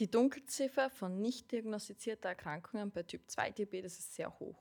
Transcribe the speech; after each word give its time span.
Die 0.00 0.10
Dunkelziffer 0.10 0.88
von 0.88 1.20
nicht 1.20 1.52
diagnostizierter 1.52 2.30
Erkrankungen 2.30 2.90
bei 2.90 3.02
Typ-2-Diabetes 3.02 3.98
ist 3.98 4.14
sehr 4.14 4.38
hoch. 4.38 4.56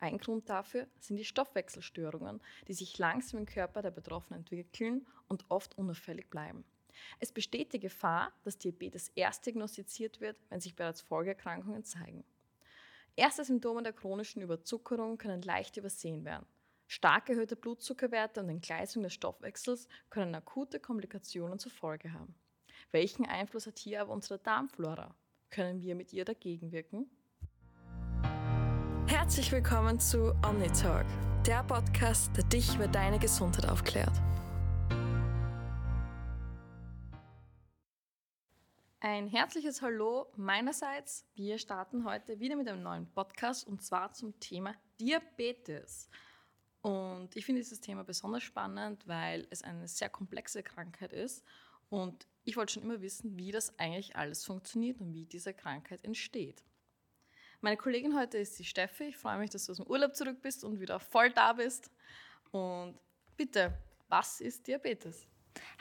Ein 0.00 0.18
Grund 0.18 0.48
dafür 0.50 0.88
sind 0.98 1.16
die 1.16 1.24
Stoffwechselstörungen, 1.24 2.40
die 2.66 2.74
sich 2.74 2.98
langsam 2.98 3.38
im 3.38 3.46
Körper 3.46 3.82
der 3.82 3.92
Betroffenen 3.92 4.40
entwickeln 4.40 5.06
und 5.28 5.44
oft 5.48 5.78
unauffällig 5.78 6.28
bleiben. 6.28 6.64
Es 7.20 7.30
besteht 7.30 7.72
die 7.72 7.78
Gefahr, 7.78 8.32
dass 8.42 8.58
Diabetes 8.58 9.12
erst 9.14 9.46
diagnostiziert 9.46 10.20
wird, 10.20 10.36
wenn 10.48 10.60
sich 10.60 10.74
bereits 10.74 11.02
Folgeerkrankungen 11.02 11.84
zeigen. 11.84 12.24
Erste 13.14 13.44
Symptome 13.44 13.84
der 13.84 13.92
chronischen 13.92 14.42
Überzuckerung 14.42 15.18
können 15.18 15.42
leicht 15.42 15.76
übersehen 15.76 16.24
werden. 16.24 16.46
Stark 16.88 17.28
erhöhte 17.28 17.54
Blutzuckerwerte 17.54 18.40
und 18.40 18.48
Entgleisung 18.48 19.04
des 19.04 19.14
Stoffwechsels 19.14 19.86
können 20.08 20.34
akute 20.34 20.80
Komplikationen 20.80 21.60
zur 21.60 21.70
Folge 21.70 22.12
haben. 22.12 22.34
Welchen 22.92 23.24
Einfluss 23.24 23.68
hat 23.68 23.78
hier 23.78 24.00
aber 24.00 24.12
unsere 24.12 24.40
Darmflora? 24.40 25.14
Können 25.50 25.80
wir 25.80 25.94
mit 25.94 26.12
ihr 26.12 26.24
dagegen 26.24 26.72
wirken? 26.72 27.08
Herzlich 29.06 29.52
willkommen 29.52 30.00
zu 30.00 30.34
OmniTalk, 30.44 31.06
der 31.46 31.62
Podcast, 31.62 32.36
der 32.36 32.42
dich 32.42 32.74
über 32.74 32.88
deine 32.88 33.20
Gesundheit 33.20 33.70
aufklärt. 33.70 34.10
Ein 38.98 39.28
herzliches 39.28 39.82
Hallo 39.82 40.26
meinerseits. 40.34 41.24
Wir 41.36 41.58
starten 41.58 42.04
heute 42.04 42.40
wieder 42.40 42.56
mit 42.56 42.66
einem 42.66 42.82
neuen 42.82 43.08
Podcast 43.12 43.68
und 43.68 43.80
zwar 43.84 44.12
zum 44.14 44.40
Thema 44.40 44.74
Diabetes. 45.00 46.08
Und 46.80 47.36
ich 47.36 47.46
finde 47.46 47.60
dieses 47.60 47.80
Thema 47.80 48.02
besonders 48.02 48.42
spannend, 48.42 49.06
weil 49.06 49.46
es 49.50 49.62
eine 49.62 49.86
sehr 49.86 50.08
komplexe 50.08 50.64
Krankheit 50.64 51.12
ist 51.12 51.44
und 51.88 52.26
ich 52.44 52.56
wollte 52.56 52.74
schon 52.74 52.82
immer 52.82 53.00
wissen, 53.00 53.36
wie 53.36 53.52
das 53.52 53.78
eigentlich 53.78 54.16
alles 54.16 54.44
funktioniert 54.44 55.00
und 55.00 55.12
wie 55.14 55.26
diese 55.26 55.54
Krankheit 55.54 56.04
entsteht. 56.04 56.62
Meine 57.60 57.76
Kollegin 57.76 58.18
heute 58.18 58.38
ist 58.38 58.58
die 58.58 58.64
Steffi. 58.64 59.04
Ich 59.04 59.16
freue 59.16 59.38
mich, 59.38 59.50
dass 59.50 59.66
du 59.66 59.72
aus 59.72 59.76
dem 59.76 59.86
Urlaub 59.86 60.16
zurück 60.16 60.40
bist 60.40 60.64
und 60.64 60.80
wieder 60.80 60.98
voll 60.98 61.30
da 61.30 61.52
bist. 61.52 61.90
Und 62.52 62.98
bitte, 63.36 63.76
was 64.08 64.40
ist 64.40 64.66
Diabetes? 64.66 65.26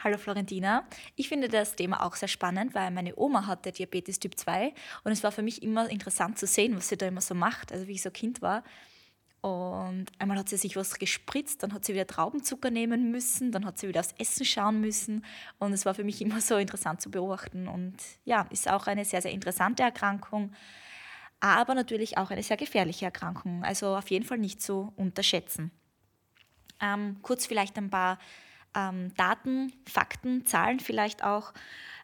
Hallo 0.03 0.17
Florentina. 0.17 0.87
Ich 1.15 1.29
finde 1.29 1.47
das 1.47 1.75
Thema 1.75 2.05
auch 2.05 2.15
sehr 2.15 2.27
spannend, 2.27 2.73
weil 2.73 2.91
meine 2.91 3.15
Oma 3.15 3.45
hatte 3.45 3.71
Diabetes 3.71 4.19
Typ 4.19 4.37
2 4.37 4.73
und 5.03 5.11
es 5.11 5.23
war 5.23 5.31
für 5.31 5.41
mich 5.41 5.63
immer 5.63 5.89
interessant 5.89 6.37
zu 6.37 6.47
sehen, 6.47 6.75
was 6.75 6.89
sie 6.89 6.97
da 6.97 7.07
immer 7.07 7.21
so 7.21 7.35
macht. 7.35 7.71
Also 7.71 7.87
wie 7.87 7.93
ich 7.93 8.01
so 8.01 8.11
Kind 8.11 8.41
war, 8.41 8.63
und 9.41 10.07
einmal 10.17 10.37
hat 10.37 10.49
sie 10.49 10.57
sich 10.57 10.75
was 10.75 10.99
gespritzt, 10.99 11.63
dann 11.63 11.73
hat 11.73 11.85
sie 11.85 11.93
wieder 11.93 12.07
Traubenzucker 12.07 12.71
nehmen 12.71 13.09
müssen, 13.09 13.53
dann 13.53 13.65
hat 13.65 13.77
sie 13.77 13.87
wieder 13.87 14.01
aufs 14.01 14.13
Essen 14.17 14.45
schauen 14.45 14.81
müssen. 14.81 15.23
Und 15.59 15.71
es 15.71 15.85
war 15.85 15.93
für 15.93 16.03
mich 16.03 16.21
immer 16.21 16.41
so 16.41 16.57
interessant 16.57 17.01
zu 17.01 17.09
beobachten. 17.09 17.67
Und 17.67 17.95
ja, 18.25 18.45
ist 18.49 18.69
auch 18.69 18.87
eine 18.87 19.05
sehr, 19.05 19.21
sehr 19.21 19.31
interessante 19.31 19.83
Erkrankung, 19.83 20.51
aber 21.39 21.73
natürlich 21.73 22.17
auch 22.17 22.31
eine 22.31 22.43
sehr 22.43 22.57
gefährliche 22.57 23.05
Erkrankung. 23.05 23.63
Also 23.63 23.95
auf 23.95 24.09
jeden 24.09 24.25
Fall 24.25 24.39
nicht 24.39 24.61
zu 24.61 24.91
unterschätzen. 24.97 25.71
Ähm, 26.81 27.17
kurz 27.21 27.45
vielleicht 27.45 27.77
ein 27.77 27.89
paar 27.89 28.19
ähm, 28.75 29.13
Daten, 29.15 29.71
Fakten, 29.87 30.45
Zahlen 30.45 30.81
vielleicht 30.81 31.23
auch. 31.23 31.53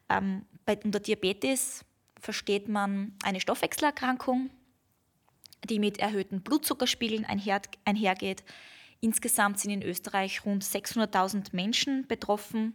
Ähm, 0.10 0.46
bei, 0.66 0.78
unter 0.84 1.02
Diabetes 1.02 1.84
versteht 2.20 2.70
man 2.70 3.14
eine 3.24 3.42
Stoffwechselerkrankung, 3.42 4.50
die 5.68 5.80
mit 5.80 6.00
erhöhten 6.00 6.42
Blutzuckerspiegeln 6.42 7.26
einher, 7.26 7.62
einhergeht. 7.86 8.44
Insgesamt 9.02 9.60
sind 9.60 9.72
in 9.72 9.84
Österreich 9.84 10.46
rund 10.46 10.64
600.000 10.64 11.50
Menschen 11.52 12.08
betroffen 12.08 12.74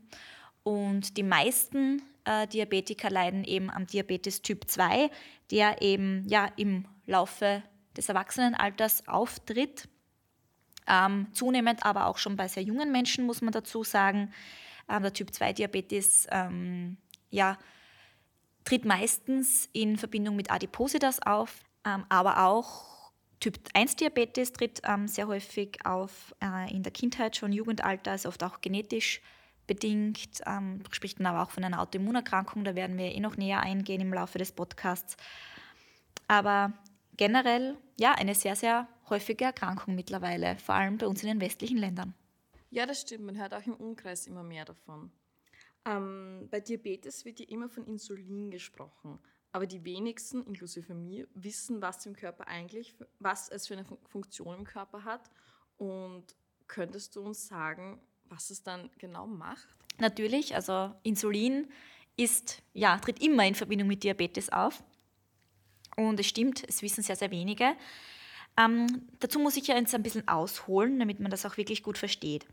und 0.62 1.16
die 1.16 1.22
meisten 1.22 2.02
äh, 2.24 2.46
Diabetiker 2.46 3.10
leiden 3.10 3.44
eben 3.44 3.70
am 3.70 3.86
Diabetes 3.86 4.42
Typ 4.42 4.68
2, 4.68 5.10
der 5.50 5.82
eben 5.82 6.24
ja, 6.28 6.46
im 6.56 6.86
Laufe 7.06 7.62
des 7.96 8.08
Erwachsenenalters 8.08 9.08
auftritt. 9.08 9.88
Ähm, 10.86 11.28
zunehmend 11.32 11.84
aber 11.84 12.06
auch 12.06 12.18
schon 12.18 12.36
bei 12.36 12.48
sehr 12.48 12.62
jungen 12.62 12.92
Menschen, 12.92 13.26
muss 13.26 13.42
man 13.42 13.52
dazu 13.52 13.84
sagen. 13.84 14.32
Ähm, 14.88 15.02
der 15.02 15.12
Typ 15.12 15.32
2 15.32 15.54
Diabetes 15.54 16.26
ähm, 16.30 16.96
ja, 17.30 17.58
tritt 18.64 18.84
meistens 18.84 19.68
in 19.72 19.96
Verbindung 19.96 20.36
mit 20.36 20.50
Adipositas 20.50 21.20
auf. 21.22 21.64
Ähm, 21.84 22.04
aber 22.08 22.44
auch 22.44 22.90
Typ 23.40 23.58
1 23.72 23.96
Diabetes 23.96 24.52
tritt 24.52 24.82
ähm, 24.84 25.08
sehr 25.08 25.26
häufig 25.26 25.78
auf 25.84 26.34
äh, 26.42 26.70
in 26.74 26.82
der 26.82 26.92
Kindheit, 26.92 27.36
schon 27.36 27.52
Jugendalter, 27.52 28.14
ist 28.14 28.26
oft 28.26 28.44
auch 28.44 28.60
genetisch 28.60 29.22
bedingt, 29.66 30.42
ähm, 30.46 30.82
spricht 30.90 31.20
dann 31.20 31.26
aber 31.26 31.42
auch 31.42 31.50
von 31.50 31.64
einer 31.64 31.80
Autoimmunerkrankung, 31.80 32.64
da 32.64 32.74
werden 32.74 32.98
wir 32.98 33.14
eh 33.14 33.20
noch 33.20 33.36
näher 33.36 33.60
eingehen 33.60 34.02
im 34.02 34.12
Laufe 34.12 34.36
des 34.36 34.52
Podcasts. 34.52 35.16
Aber 36.28 36.74
generell, 37.16 37.78
ja, 37.98 38.12
eine 38.12 38.34
sehr, 38.34 38.56
sehr 38.56 38.88
häufige 39.08 39.44
Erkrankung 39.44 39.94
mittlerweile, 39.94 40.56
vor 40.58 40.74
allem 40.74 40.98
bei 40.98 41.06
uns 41.06 41.22
in 41.22 41.28
den 41.28 41.40
westlichen 41.40 41.78
Ländern. 41.78 42.14
Ja, 42.70 42.84
das 42.84 43.00
stimmt, 43.00 43.24
man 43.24 43.38
hört 43.38 43.54
auch 43.54 43.64
im 43.64 43.74
Umkreis 43.74 44.26
immer 44.26 44.42
mehr 44.42 44.66
davon. 44.66 45.10
Ähm, 45.86 46.46
bei 46.50 46.60
Diabetes 46.60 47.24
wird 47.24 47.40
ja 47.40 47.46
immer 47.48 47.68
von 47.68 47.86
Insulin 47.86 48.50
gesprochen. 48.50 49.18
Aber 49.52 49.66
die 49.66 49.84
wenigsten, 49.84 50.44
inklusive 50.44 50.94
mir, 50.94 51.26
wissen, 51.34 51.82
was 51.82 52.06
im 52.06 52.14
Körper 52.14 52.46
eigentlich, 52.46 52.94
was 53.18 53.48
es 53.48 53.66
für 53.66 53.74
eine 53.74 53.84
Funktion 54.08 54.58
im 54.58 54.64
Körper 54.64 55.04
hat. 55.04 55.30
Und 55.76 56.24
könntest 56.68 57.16
du 57.16 57.22
uns 57.22 57.48
sagen, 57.48 58.00
was 58.24 58.50
es 58.50 58.62
dann 58.62 58.90
genau 58.98 59.26
macht? 59.26 59.68
Natürlich, 59.98 60.54
also 60.54 60.94
Insulin 61.02 61.68
ist, 62.16 62.62
ja, 62.74 62.98
tritt 62.98 63.22
immer 63.22 63.44
in 63.46 63.54
Verbindung 63.54 63.88
mit 63.88 64.04
Diabetes 64.04 64.50
auf. 64.50 64.82
Und 65.96 66.20
es 66.20 66.26
stimmt, 66.26 66.62
es 66.68 66.82
wissen 66.82 67.02
sehr, 67.02 67.16
sehr 67.16 67.30
wenige. 67.30 67.76
Ähm, 68.56 69.08
dazu 69.18 69.38
muss 69.38 69.56
ich 69.56 69.66
ja 69.66 69.76
jetzt 69.76 69.94
ein 69.94 70.02
bisschen 70.02 70.28
ausholen, 70.28 70.98
damit 70.98 71.20
man 71.20 71.30
das 71.30 71.44
auch 71.44 71.56
wirklich 71.56 71.82
gut 71.82 71.98
versteht. 71.98 72.46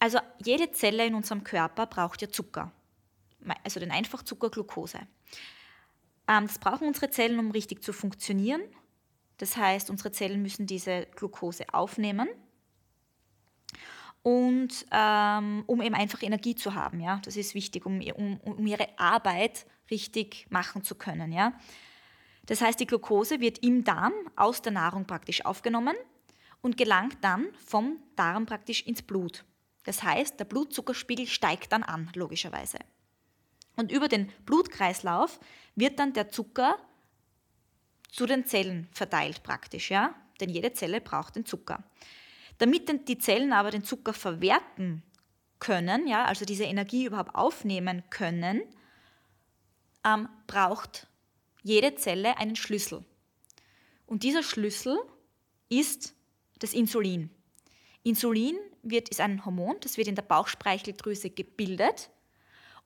Also 0.00 0.18
jede 0.44 0.70
Zelle 0.72 1.06
in 1.06 1.14
unserem 1.14 1.44
Körper 1.44 1.86
braucht 1.86 2.20
ja 2.22 2.28
Zucker, 2.28 2.72
also 3.62 3.80
den 3.80 3.90
Einfachzucker 3.90 4.50
Glucose. 4.50 5.00
Ähm, 6.28 6.46
das 6.46 6.58
brauchen 6.58 6.86
unsere 6.86 7.10
Zellen, 7.10 7.38
um 7.38 7.50
richtig 7.50 7.82
zu 7.82 7.92
funktionieren. 7.92 8.62
Das 9.38 9.56
heißt, 9.56 9.90
unsere 9.90 10.12
Zellen 10.12 10.42
müssen 10.42 10.66
diese 10.66 11.06
Glucose 11.16 11.64
aufnehmen 11.72 12.28
und 14.22 14.86
ähm, 14.90 15.64
um 15.66 15.82
eben 15.82 15.94
einfach 15.94 16.22
Energie 16.22 16.54
zu 16.54 16.74
haben. 16.74 17.00
Ja? 17.00 17.20
Das 17.24 17.36
ist 17.36 17.54
wichtig, 17.54 17.84
um, 17.84 18.00
um, 18.00 18.40
um 18.40 18.66
ihre 18.66 18.98
Arbeit 18.98 19.66
richtig 19.90 20.46
machen 20.50 20.82
zu 20.82 20.94
können. 20.94 21.30
Ja? 21.30 21.52
Das 22.46 22.60
heißt, 22.60 22.80
die 22.80 22.86
Glucose 22.86 23.40
wird 23.40 23.58
im 23.58 23.84
Darm 23.84 24.14
aus 24.34 24.62
der 24.62 24.72
Nahrung 24.72 25.06
praktisch 25.06 25.44
aufgenommen 25.44 25.94
und 26.62 26.78
gelangt 26.78 27.18
dann 27.20 27.48
vom 27.66 27.98
Darm 28.16 28.46
praktisch 28.46 28.82
ins 28.86 29.02
Blut. 29.02 29.44
Das 29.84 30.02
heißt, 30.02 30.40
der 30.40 30.46
Blutzuckerspiegel 30.46 31.26
steigt 31.26 31.72
dann 31.72 31.82
an, 31.82 32.10
logischerweise. 32.14 32.78
Und 33.76 33.90
über 33.90 34.08
den 34.08 34.30
Blutkreislauf 34.46 35.40
wird 35.74 35.98
dann 35.98 36.12
der 36.12 36.30
Zucker 36.30 36.76
zu 38.10 38.26
den 38.26 38.46
Zellen 38.46 38.88
verteilt 38.92 39.42
praktisch, 39.42 39.90
ja? 39.90 40.14
Denn 40.40 40.48
jede 40.48 40.72
Zelle 40.72 41.00
braucht 41.00 41.36
den 41.36 41.46
Zucker. 41.46 41.82
Damit 42.58 43.08
die 43.08 43.18
Zellen 43.18 43.52
aber 43.52 43.70
den 43.70 43.84
Zucker 43.84 44.12
verwerten 44.12 45.02
können, 45.58 46.06
ja, 46.06 46.24
also 46.24 46.44
diese 46.44 46.64
Energie 46.64 47.06
überhaupt 47.06 47.34
aufnehmen 47.34 48.04
können, 48.10 48.62
ähm, 50.04 50.28
braucht 50.46 51.08
jede 51.62 51.94
Zelle 51.96 52.36
einen 52.38 52.56
Schlüssel. 52.56 53.04
Und 54.06 54.22
dieser 54.22 54.42
Schlüssel 54.42 54.98
ist 55.68 56.14
das 56.58 56.74
Insulin. 56.74 57.30
Insulin 58.02 58.56
wird, 58.82 59.08
ist 59.08 59.20
ein 59.20 59.44
Hormon, 59.44 59.76
das 59.80 59.96
wird 59.96 60.08
in 60.08 60.14
der 60.14 60.22
Bauchspeicheldrüse 60.22 61.30
gebildet 61.30 62.10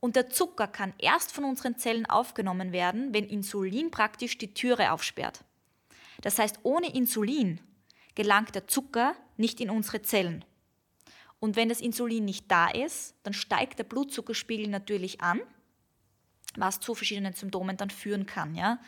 und 0.00 0.16
der 0.16 0.30
Zucker 0.30 0.66
kann 0.66 0.94
erst 0.98 1.32
von 1.32 1.44
unseren 1.44 1.76
Zellen 1.76 2.06
aufgenommen 2.06 2.72
werden, 2.72 3.12
wenn 3.12 3.24
Insulin 3.24 3.90
praktisch 3.90 4.38
die 4.38 4.54
Türe 4.54 4.92
aufsperrt. 4.92 5.44
Das 6.20 6.38
heißt, 6.38 6.60
ohne 6.62 6.94
Insulin 6.94 7.60
gelangt 8.14 8.54
der 8.54 8.66
Zucker 8.66 9.14
nicht 9.36 9.60
in 9.60 9.70
unsere 9.70 10.02
Zellen. 10.02 10.44
Und 11.40 11.56
wenn 11.56 11.68
das 11.68 11.80
Insulin 11.80 12.24
nicht 12.24 12.50
da 12.50 12.68
ist, 12.68 13.14
dann 13.22 13.32
steigt 13.32 13.78
der 13.78 13.84
Blutzuckerspiegel 13.84 14.68
natürlich 14.68 15.20
an, 15.20 15.40
was 16.56 16.80
zu 16.80 16.94
verschiedenen 16.94 17.34
Symptomen 17.34 17.76
dann 17.76 17.90
führen 17.90 18.26
kann. 18.26 18.54
Ja? 18.56 18.80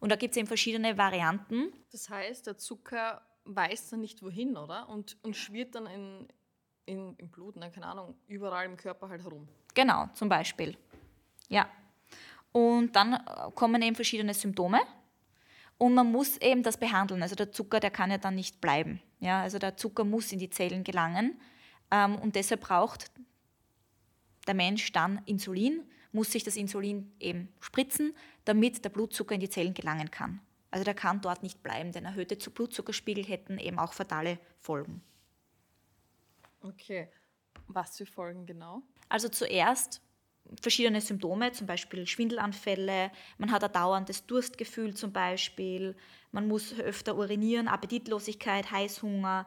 Und 0.00 0.10
da 0.10 0.16
gibt 0.16 0.32
es 0.32 0.38
eben 0.38 0.46
verschiedene 0.46 0.98
Varianten. 0.98 1.72
Das 1.92 2.10
heißt, 2.10 2.46
der 2.46 2.58
Zucker 2.58 3.22
weiß 3.44 3.90
dann 3.90 4.00
nicht 4.00 4.22
wohin, 4.22 4.56
oder? 4.56 4.88
Und, 4.88 5.16
und 5.22 5.34
schwirrt 5.34 5.74
dann 5.74 5.86
in, 5.86 6.28
in, 6.84 7.16
im 7.16 7.30
Blut, 7.30 7.56
ne, 7.56 7.70
keine 7.70 7.86
Ahnung, 7.86 8.14
überall 8.26 8.66
im 8.66 8.76
Körper 8.76 9.08
halt 9.08 9.22
herum. 9.22 9.48
Genau, 9.74 10.08
zum 10.14 10.28
Beispiel. 10.28 10.76
Ja. 11.48 11.68
Und 12.52 12.94
dann 12.94 13.14
äh, 13.14 13.18
kommen 13.54 13.82
eben 13.82 13.96
verschiedene 13.96 14.32
Symptome 14.32 14.80
und 15.78 15.94
man 15.94 16.10
muss 16.10 16.36
eben 16.38 16.62
das 16.62 16.78
behandeln. 16.78 17.22
Also 17.22 17.34
der 17.34 17.52
Zucker, 17.52 17.80
der 17.80 17.90
kann 17.90 18.10
ja 18.10 18.18
dann 18.18 18.36
nicht 18.36 18.60
bleiben. 18.60 19.02
Ja, 19.20 19.42
also 19.42 19.58
der 19.58 19.76
Zucker 19.76 20.04
muss 20.04 20.32
in 20.32 20.38
die 20.38 20.50
Zellen 20.50 20.84
gelangen 20.84 21.40
ähm, 21.90 22.16
und 22.16 22.36
deshalb 22.36 22.60
braucht 22.60 23.10
der 24.46 24.54
Mensch 24.54 24.92
dann 24.92 25.20
Insulin 25.26 25.82
muss 26.14 26.30
sich 26.30 26.44
das 26.44 26.56
Insulin 26.56 27.12
eben 27.18 27.48
spritzen, 27.60 28.14
damit 28.44 28.84
der 28.84 28.90
Blutzucker 28.90 29.34
in 29.34 29.40
die 29.40 29.50
Zellen 29.50 29.74
gelangen 29.74 30.10
kann. 30.12 30.40
Also 30.70 30.84
der 30.84 30.94
kann 30.94 31.20
dort 31.20 31.42
nicht 31.42 31.62
bleiben, 31.62 31.92
denn 31.92 32.04
erhöhte 32.04 32.36
Blutzuckerspiegel 32.50 33.24
hätten 33.24 33.58
eben 33.58 33.78
auch 33.78 33.92
fatale 33.92 34.38
Folgen. 34.60 35.02
Okay, 36.60 37.08
was 37.68 37.96
für 37.96 38.06
Folgen 38.06 38.46
genau? 38.46 38.82
Also 39.08 39.28
zuerst 39.28 40.00
verschiedene 40.60 41.00
Symptome, 41.00 41.52
zum 41.52 41.66
Beispiel 41.66 42.06
Schwindelanfälle, 42.06 43.10
man 43.38 43.50
hat 43.50 43.64
ein 43.64 43.72
dauerndes 43.72 44.26
Durstgefühl 44.26 44.94
zum 44.94 45.12
Beispiel, 45.12 45.96
man 46.32 46.48
muss 46.48 46.78
öfter 46.78 47.16
urinieren, 47.16 47.68
Appetitlosigkeit, 47.68 48.70
Heißhunger, 48.70 49.46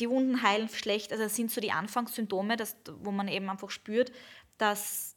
die 0.00 0.08
Wunden 0.08 0.42
heilen 0.42 0.68
schlecht. 0.68 1.12
Also 1.12 1.24
das 1.24 1.36
sind 1.36 1.50
so 1.50 1.60
die 1.60 1.72
Anfangssymptome, 1.72 2.56
dass, 2.56 2.76
wo 3.00 3.10
man 3.10 3.28
eben 3.28 3.48
einfach 3.48 3.70
spürt, 3.70 4.12
dass 4.58 5.16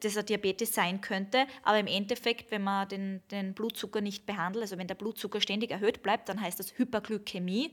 das 0.00 0.16
ein 0.16 0.26
Diabetes 0.26 0.74
sein 0.74 1.00
könnte. 1.00 1.46
Aber 1.62 1.78
im 1.78 1.86
Endeffekt, 1.86 2.50
wenn 2.50 2.62
man 2.62 2.88
den, 2.88 3.20
den 3.30 3.54
Blutzucker 3.54 4.00
nicht 4.00 4.26
behandelt, 4.26 4.62
also 4.62 4.78
wenn 4.78 4.86
der 4.86 4.94
Blutzucker 4.94 5.40
ständig 5.40 5.70
erhöht 5.70 6.02
bleibt, 6.02 6.28
dann 6.28 6.40
heißt 6.40 6.58
das 6.58 6.78
Hyperglykämie. 6.78 7.72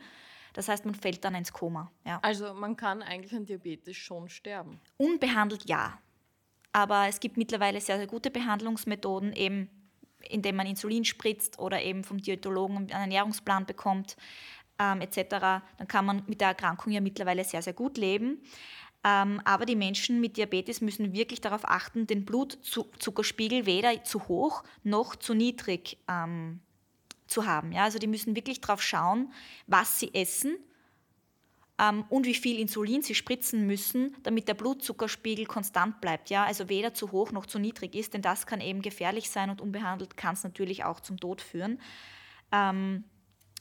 Das 0.60 0.68
heißt, 0.68 0.84
man 0.84 0.94
fällt 0.94 1.24
dann 1.24 1.36
ins 1.36 1.54
Koma. 1.54 1.90
Ja. 2.06 2.20
Also 2.22 2.54
man 2.54 2.76
kann 2.76 3.02
eigentlich 3.02 3.34
an 3.34 3.46
Diabetes 3.46 3.96
schon 3.96 4.28
sterben. 4.28 4.82
Unbehandelt 4.98 5.70
ja. 5.70 5.98
Aber 6.74 7.08
es 7.08 7.22
gibt 7.22 7.38
mittlerweile 7.38 7.80
sehr, 7.80 7.96
sehr 7.96 8.08
gute 8.08 8.30
Behandlungsmethoden, 8.30 9.32
eben 9.32 9.70
indem 10.20 10.58
man 10.58 10.68
Insulin 10.68 11.06
spritzt 11.06 11.60
oder 11.60 11.82
eben 11.82 12.04
vom 12.04 12.18
Diätologen 12.18 12.76
einen 12.76 12.90
Ernährungsplan 12.90 13.68
bekommt, 13.68 14.18
ähm, 14.80 15.00
etc. 15.00 15.30
Dann 15.78 15.88
kann 15.88 16.04
man 16.06 16.24
mit 16.28 16.42
der 16.42 16.50
Erkrankung 16.50 16.92
ja 16.92 17.00
mittlerweile 17.00 17.46
sehr, 17.46 17.62
sehr 17.62 17.72
gut 17.72 17.98
leben. 17.98 18.44
Ähm, 19.06 19.40
aber 19.46 19.66
die 19.66 19.78
Menschen 19.78 20.20
mit 20.20 20.36
Diabetes 20.36 20.82
müssen 20.82 21.14
wirklich 21.14 21.40
darauf 21.40 21.64
achten, 21.64 22.06
den 22.06 22.26
Blutzuckerspiegel 22.26 23.66
weder 23.66 24.04
zu 24.04 24.28
hoch 24.28 24.66
noch 24.84 25.16
zu 25.16 25.34
niedrig 25.34 26.00
ähm, 26.10 26.60
zu 27.30 27.46
haben. 27.46 27.72
Ja? 27.72 27.84
Also 27.84 28.00
die 28.00 28.08
müssen 28.08 28.36
wirklich 28.36 28.62
darauf 28.62 28.82
schauen, 28.82 29.32
was 29.68 30.00
sie 30.00 30.14
essen 30.14 30.58
ähm, 31.80 32.06
und 32.10 32.26
wie 32.26 32.36
viel 32.36 32.60
Insulin 32.60 33.02
sie 33.02 33.16
spritzen 33.16 33.66
müssen, 33.66 34.16
damit 34.24 34.48
der 34.48 34.54
Blutzuckerspiegel 34.56 35.46
konstant 35.46 36.02
bleibt. 36.02 36.30
Ja? 36.30 36.46
Also 36.46 36.70
weder 36.70 36.94
zu 36.94 37.12
hoch 37.12 37.32
noch 37.32 37.46
zu 37.46 37.60
niedrig 37.60 37.96
ist, 37.96 38.14
denn 38.14 38.22
das 38.22 38.46
kann 38.46 38.62
eben 38.62 38.82
gefährlich 38.82 39.30
sein 39.30 39.50
und 39.50 39.62
unbehandelt 39.62 40.18
kann 40.18 40.34
es 40.34 40.44
natürlich 40.44 40.84
auch 40.84 41.00
zum 41.00 41.20
Tod 41.20 41.42
führen. 41.42 41.80
Ähm, 42.52 43.06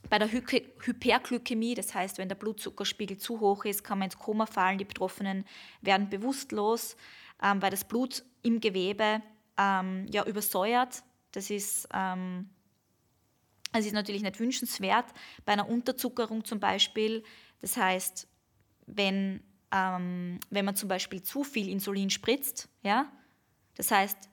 bei 0.08 0.18
der 0.18 0.30
Hy 0.30 0.42
Hyperglykämie, 0.80 1.74
das 1.74 1.94
heißt, 1.94 2.18
wenn 2.18 2.28
der 2.28 2.36
Blutzuckerspiegel 2.36 3.18
zu 3.18 3.40
hoch 3.40 3.64
ist, 3.64 3.82
kann 3.84 3.98
man 3.98 4.06
ins 4.06 4.18
Koma 4.18 4.46
fallen. 4.46 4.78
Die 4.78 4.84
Betroffenen 4.84 5.44
werden 5.80 6.08
bewusstlos, 6.08 6.96
ähm, 7.42 7.60
weil 7.60 7.70
das 7.70 7.84
Blut 7.84 8.24
im 8.42 8.60
Gewebe 8.60 9.22
ähm, 9.58 10.06
ja, 10.10 10.24
übersäuert. 10.24 11.02
Das 11.32 11.50
ist 11.50 11.88
ähm, 11.92 12.48
das 13.72 13.86
ist 13.86 13.92
natürlich 13.92 14.22
nicht 14.22 14.40
wünschenswert. 14.40 15.06
Bei 15.44 15.52
einer 15.52 15.68
Unterzuckerung 15.68 16.44
zum 16.44 16.60
Beispiel, 16.60 17.22
das 17.60 17.76
heißt, 17.76 18.26
wenn, 18.86 19.42
ähm, 19.72 20.40
wenn 20.50 20.64
man 20.64 20.76
zum 20.76 20.88
Beispiel 20.88 21.22
zu 21.22 21.44
viel 21.44 21.68
Insulin 21.68 22.10
spritzt, 22.10 22.68
ja, 22.82 23.10
das 23.76 23.90
heißt, 23.90 24.28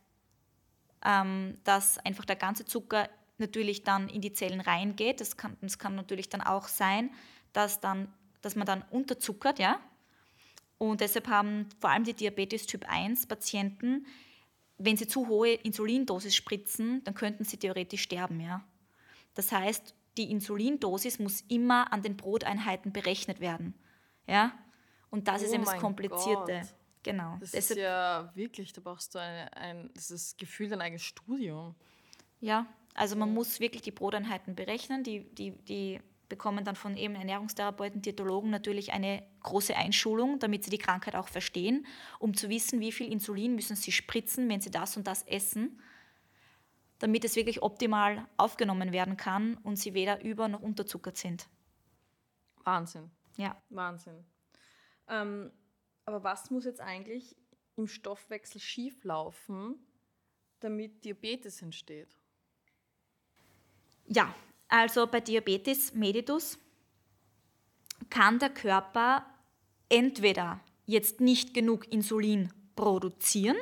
ähm, 1.06 1.56
dass 1.64 1.98
einfach 2.00 2.26
der 2.26 2.36
ganze 2.36 2.66
Zucker 2.66 3.10
natürlich 3.38 3.84
dann 3.84 4.08
in 4.10 4.22
die 4.22 4.34
Zellen 4.34 4.62
reingeht. 4.62 5.22
Das 5.22 5.38
kann, 5.38 5.58
das 5.62 5.78
kann 5.78 5.96
natürlich 5.96 6.30
dann 6.30 6.42
auch 6.42 6.68
sein, 6.68 7.12
dass, 7.54 7.80
dann, 7.80 8.12
dass 8.42 8.56
man 8.56 8.66
dann 8.66 8.84
unterzuckert, 8.90 9.60
ja. 9.60 9.80
Und 10.78 11.00
deshalb 11.00 11.28
haben 11.28 11.70
vor 11.80 11.90
allem 11.90 12.04
die 12.04 12.14
Diabetes 12.14 12.66
Typ 12.66 12.86
1 12.88 13.28
Patienten, 13.28 14.06
wenn 14.78 14.98
sie 14.98 15.08
zu 15.08 15.28
hohe 15.28 15.54
Insulindosis 15.54 16.36
spritzen, 16.36 17.02
dann 17.06 17.14
könnten 17.14 17.46
sie 17.46 17.58
theoretisch 17.58 18.02
sterben, 18.02 18.42
ja. 18.42 18.64
Das 19.36 19.52
heißt, 19.52 19.94
die 20.18 20.32
Insulindosis 20.32 21.20
muss 21.20 21.42
immer 21.42 21.92
an 21.94 22.02
den 22.02 22.18
Broteinheiten 22.18 22.92
berechnet 22.92 23.40
werden. 23.40 23.76
Ja? 24.28 24.54
Und 25.10 25.28
das 25.28 25.42
oh 25.42 25.46
ist 25.46 25.54
eben 25.54 25.66
das 25.66 25.78
Komplizierte. 25.78 26.62
Gott. 26.62 26.76
Genau. 27.04 27.38
Das 27.40 27.52
Deshalb, 27.52 27.78
ist 27.78 27.84
ja 27.84 28.32
wirklich, 28.34 28.74
da 28.74 28.82
brauchst 28.82 29.14
du 29.14 29.20
ein, 29.20 29.48
ein 29.50 29.90
das 29.94 30.10
ist 30.10 30.40
Gefühl 30.40 30.70
dein 30.70 30.82
eigenes 30.82 31.04
Studium. 31.04 31.76
Ja, 32.40 32.66
also 32.96 33.16
man 33.16 33.32
muss 33.32 33.60
wirklich 33.60 33.84
die 33.84 33.92
Broteinheiten 33.92 34.56
berechnen. 34.56 35.04
Die, 35.04 35.24
die, 35.36 35.52
die 35.52 36.00
bekommen 36.30 36.66
dann 36.66 36.76
von 36.76 36.98
eben 36.98 37.14
Ernährungstherapeuten, 37.14 38.02
Diätologen 38.02 38.50
natürlich 38.50 38.92
eine 38.92 39.22
große 39.44 39.76
Einschulung, 39.76 40.40
damit 40.40 40.64
sie 40.64 40.72
die 40.72 40.80
Krankheit 40.80 41.16
auch 41.16 41.28
verstehen, 41.28 41.86
um 42.18 42.34
zu 42.36 42.50
wissen, 42.50 42.80
wie 42.80 42.92
viel 42.92 43.12
Insulin 43.12 43.54
müssen 43.54 43.76
sie 43.76 43.92
spritzen, 43.92 44.50
wenn 44.50 44.62
sie 44.62 44.72
das 44.72 44.98
und 44.98 45.06
das 45.06 45.22
essen 45.24 45.80
damit 47.06 47.24
es 47.24 47.36
wirklich 47.36 47.62
optimal 47.62 48.28
aufgenommen 48.36 48.92
werden 48.92 49.16
kann 49.16 49.58
und 49.58 49.76
sie 49.76 49.94
weder 49.94 50.24
über- 50.24 50.48
noch 50.48 50.64
unterzuckert 50.64 51.18
sind. 51.18 51.48
Wahnsinn. 52.64 53.12
Ja. 53.38 53.62
Wahnsinn. 53.70 54.26
Ähm, 55.08 55.52
aber 56.06 56.24
was 56.24 56.50
muss 56.50 56.66
jetzt 56.66 56.82
eigentlich 56.82 57.36
im 57.76 57.86
Stoffwechsel 57.86 58.60
schieflaufen, 58.60 59.76
damit 60.62 61.06
Diabetes 61.06 61.62
entsteht? 61.62 62.10
Ja, 64.08 64.34
also 64.68 65.06
bei 65.06 65.22
Diabetes 65.22 65.94
mellitus 65.94 66.58
kann 68.10 68.40
der 68.40 68.50
Körper 68.50 69.28
entweder 69.90 70.60
jetzt 70.88 71.22
nicht 71.22 71.54
genug 71.54 71.88
Insulin 71.94 72.52
produzieren, 72.76 73.58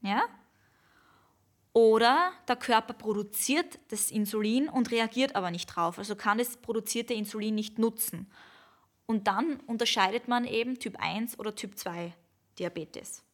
ja, 0.00 0.24
oder 1.72 2.32
der 2.48 2.56
Körper 2.56 2.92
produziert 2.92 3.78
das 3.88 4.10
Insulin 4.10 4.68
und 4.68 4.90
reagiert 4.90 5.34
aber 5.34 5.50
nicht 5.50 5.66
drauf, 5.66 5.98
also 5.98 6.16
kann 6.16 6.38
das 6.38 6.56
produzierte 6.56 7.14
Insulin 7.14 7.54
nicht 7.54 7.78
nutzen. 7.78 8.30
Und 9.06 9.26
dann 9.26 9.60
unterscheidet 9.60 10.28
man 10.28 10.44
eben 10.44 10.78
Typ 10.78 10.96
1 10.98 11.38
oder 11.38 11.54
Typ 11.54 11.76
2 11.78 12.14
Diabetes. 12.58 13.24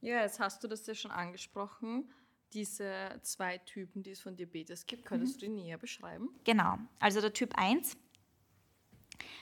Ja, 0.00 0.20
jetzt 0.20 0.40
hast 0.40 0.62
du 0.62 0.68
das 0.68 0.86
ja 0.86 0.94
schon 0.94 1.10
angesprochen, 1.10 2.10
diese 2.52 3.18
zwei 3.22 3.58
Typen, 3.58 4.02
die 4.02 4.10
es 4.10 4.20
von 4.20 4.36
Diabetes 4.36 4.86
gibt. 4.86 5.04
Könntest 5.04 5.36
mhm. 5.36 5.40
du 5.40 5.46
die 5.46 5.52
näher 5.52 5.78
beschreiben? 5.78 6.28
Genau, 6.44 6.78
also 6.98 7.20
der 7.20 7.32
Typ 7.32 7.56
1, 7.56 7.96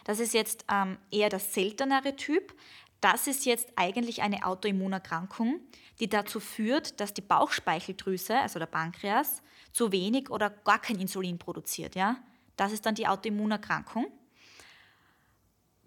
das 0.04 0.20
ist 0.20 0.34
jetzt 0.34 0.64
ähm, 0.70 0.98
eher 1.10 1.28
das 1.28 1.52
seltenere 1.54 2.16
Typ. 2.16 2.54
Das 3.02 3.26
ist 3.26 3.44
jetzt 3.46 3.68
eigentlich 3.74 4.22
eine 4.22 4.46
Autoimmunerkrankung, 4.46 5.60
die 5.98 6.08
dazu 6.08 6.38
führt, 6.38 7.00
dass 7.00 7.12
die 7.12 7.20
Bauchspeicheldrüse, 7.20 8.38
also 8.38 8.60
der 8.60 8.66
Pankreas, 8.66 9.42
zu 9.72 9.90
wenig 9.90 10.30
oder 10.30 10.50
gar 10.50 10.80
kein 10.80 11.00
Insulin 11.00 11.36
produziert. 11.36 11.96
Ja? 11.96 12.22
Das 12.56 12.70
ist 12.70 12.86
dann 12.86 12.94
die 12.94 13.08
Autoimmunerkrankung. 13.08 14.06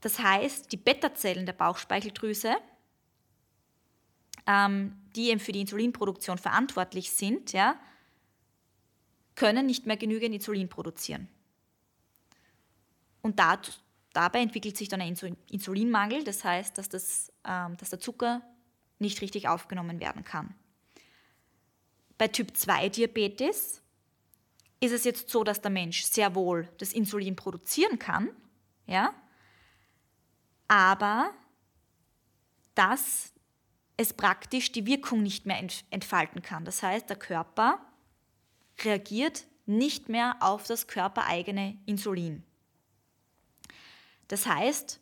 Das 0.01 0.19
heißt, 0.19 0.73
die 0.73 0.77
Beta-Zellen 0.77 1.45
der 1.45 1.53
Bauchspeicheldrüse, 1.53 2.57
ähm, 4.45 5.01
die 5.15 5.29
eben 5.29 5.39
für 5.39 5.53
die 5.53 5.61
Insulinproduktion 5.61 6.37
verantwortlich 6.37 7.11
sind, 7.11 7.53
ja, 7.53 7.79
können 9.35 9.65
nicht 9.65 9.85
mehr 9.85 9.95
genügend 9.95 10.35
Insulin 10.35 10.67
produzieren. 10.67 11.29
Und 13.21 13.39
dazu, 13.39 13.71
Dabei 14.15 14.39
entwickelt 14.39 14.77
sich 14.77 14.87
dann 14.87 15.01
ein 15.01 15.17
Insulinmangel, 15.51 16.23
das 16.23 16.45
heißt, 16.45 16.77
dass, 16.77 16.87
das, 16.87 17.33
ähm, 17.43 17.75
dass 17.75 17.89
der 17.89 17.99
Zucker 17.99 18.41
nicht 18.97 19.19
richtig 19.19 19.49
aufgenommen 19.49 19.99
werden 19.99 20.23
kann. 20.23 20.55
Bei 22.17 22.29
Typ 22.29 22.55
2 22.55 22.87
Diabetes 22.87 23.81
ist 24.79 24.93
es 24.93 25.03
jetzt 25.03 25.29
so, 25.29 25.43
dass 25.43 25.59
der 25.59 25.69
Mensch 25.69 26.05
sehr 26.05 26.33
wohl 26.33 26.69
das 26.77 26.93
Insulin 26.93 27.35
produzieren 27.35 27.99
kann, 27.99 28.29
ja, 28.87 29.13
aber 30.69 31.31
dass 32.73 33.33
es 33.97 34.13
praktisch 34.13 34.71
die 34.71 34.85
Wirkung 34.85 35.23
nicht 35.23 35.45
mehr 35.45 35.59
entfalten 35.89 36.41
kann. 36.41 36.63
Das 36.63 36.81
heißt, 36.81 37.09
der 37.09 37.17
Körper 37.17 37.85
reagiert 38.81 39.45
nicht 39.65 40.07
mehr 40.07 40.37
auf 40.39 40.63
das 40.63 40.87
körpereigene 40.87 41.77
Insulin. 41.85 42.45
Das 44.27 44.47
heißt, 44.47 44.99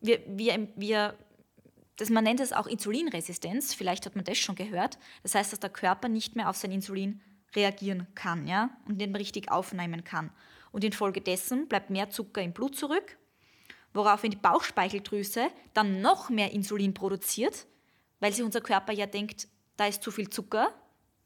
wir, 0.00 0.20
wir, 0.26 0.68
wir, 0.76 1.16
das, 1.96 2.10
man 2.10 2.24
nennt 2.24 2.40
es 2.40 2.52
auch 2.52 2.66
Insulinresistenz, 2.66 3.74
vielleicht 3.74 4.06
hat 4.06 4.16
man 4.16 4.24
das 4.24 4.38
schon 4.38 4.56
gehört. 4.56 4.98
Das 5.22 5.34
heißt, 5.34 5.52
dass 5.52 5.60
der 5.60 5.70
Körper 5.70 6.08
nicht 6.08 6.36
mehr 6.36 6.50
auf 6.50 6.56
sein 6.56 6.72
Insulin 6.72 7.20
reagieren 7.54 8.06
kann 8.14 8.46
ja, 8.46 8.70
und 8.86 9.00
den 9.00 9.14
richtig 9.14 9.50
aufnehmen 9.50 10.04
kann. 10.04 10.30
Und 10.72 10.84
infolgedessen 10.84 11.68
bleibt 11.68 11.90
mehr 11.90 12.10
Zucker 12.10 12.42
im 12.42 12.52
Blut 12.52 12.76
zurück, 12.76 13.18
woraufhin 13.92 14.30
die 14.30 14.38
Bauchspeicheldrüse 14.38 15.48
dann 15.74 16.00
noch 16.00 16.30
mehr 16.30 16.52
Insulin 16.52 16.94
produziert, 16.94 17.66
weil 18.20 18.32
sich 18.32 18.42
unser 18.42 18.60
Körper 18.60 18.92
ja 18.92 19.06
denkt, 19.06 19.48
da 19.76 19.86
ist 19.86 20.02
zu 20.02 20.10
viel 20.10 20.30
Zucker. 20.30 20.72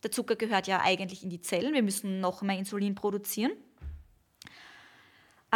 Der 0.03 0.11
Zucker 0.11 0.37
gehört 0.37 0.67
ja 0.67 0.81
eigentlich 0.81 1.23
in 1.23 1.31
die 1.31 1.41
Zellen, 1.41 1.75
wir 1.75 1.83
müssen 1.83 2.21
noch 2.21 2.43
mehr 2.43 2.59
Insulin 2.59 2.95
produzieren. 2.95 3.53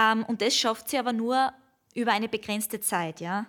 Ähm, 0.00 0.24
und 0.24 0.42
das 0.42 0.56
schafft 0.56 0.88
sie 0.88 0.98
aber 0.98 1.12
nur 1.12 1.52
über 1.94 2.12
eine 2.12 2.28
begrenzte 2.28 2.80
Zeit. 2.80 3.20
Ja? 3.20 3.46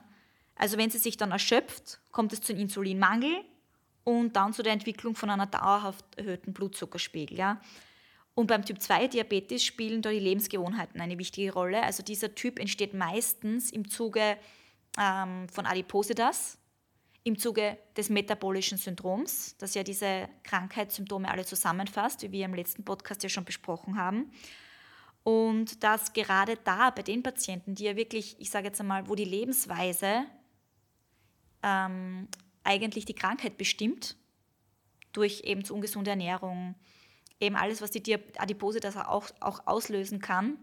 Also 0.56 0.78
wenn 0.78 0.90
sie 0.90 0.98
sich 0.98 1.18
dann 1.18 1.32
erschöpft, 1.32 2.00
kommt 2.12 2.34
es 2.34 2.42
zu 2.42 2.54
einem 2.54 2.64
Insulinmangel 2.64 3.44
und 4.04 4.36
dann 4.36 4.54
zu 4.54 4.64
der 4.64 4.74
Entwicklung 4.74 5.16
von 5.16 5.30
einer 5.30 5.46
dauerhaft 5.46 6.06
erhöhten 6.18 6.54
Blutzuckerspiegel. 6.54 7.38
Ja. 7.38 7.62
Und 8.34 8.48
beim 8.48 8.66
Typ 8.66 8.82
2 8.82 9.08
Diabetes 9.08 9.64
spielen 9.64 10.02
da 10.02 10.10
die 10.10 10.20
Lebensgewohnheiten 10.20 11.02
eine 11.02 11.18
wichtige 11.18 11.54
Rolle. 11.54 11.84
Also 11.84 12.02
dieser 12.02 12.34
Typ 12.34 12.60
entsteht 12.60 12.94
meistens 12.94 13.72
im 13.72 13.90
Zuge 13.90 14.38
ähm, 14.98 15.48
von 15.50 15.66
Adipositas, 15.66 16.58
im 17.24 17.38
Zuge 17.38 17.78
des 17.96 18.10
metabolischen 18.10 18.80
Syndroms, 18.80 19.56
das 19.58 19.76
ja 19.76 19.84
diese 19.84 20.28
Krankheitssymptome 20.44 21.30
alle 21.30 21.46
zusammenfasst, 21.46 22.24
wie 22.24 22.32
wir 22.32 22.46
im 22.46 22.56
letzten 22.56 22.84
Podcast 22.84 23.22
ja 23.22 23.30
schon 23.30 23.46
besprochen 23.46 23.98
haben. 23.98 24.32
Und 25.24 25.84
dass 25.84 26.14
gerade 26.14 26.58
da 26.64 26.90
bei 26.90 27.04
den 27.04 27.22
Patienten, 27.22 27.76
die 27.76 27.84
ja 27.84 27.96
wirklich, 27.96 28.36
ich 28.40 28.50
sage 28.50 28.68
jetzt 28.68 28.82
einmal, 28.82 29.08
wo 29.08 29.16
die 29.16 29.26
Lebensweise 29.26 30.26
ähm, 31.62 32.28
eigentlich 32.64 33.06
die 33.06 33.14
Krankheit 33.14 33.58
bestimmt, 33.58 34.16
durch 35.14 35.42
eben 35.42 35.64
zu 35.64 35.76
ungesunde 35.76 36.12
Ernährung, 36.12 36.76
eben 37.40 37.56
alles, 37.56 37.82
was 37.82 37.92
die 37.92 38.18
Adipose 38.38 38.80
das 38.80 38.96
auch, 38.98 39.30
auch 39.40 39.68
auslösen 39.68 40.20
kann, 40.22 40.58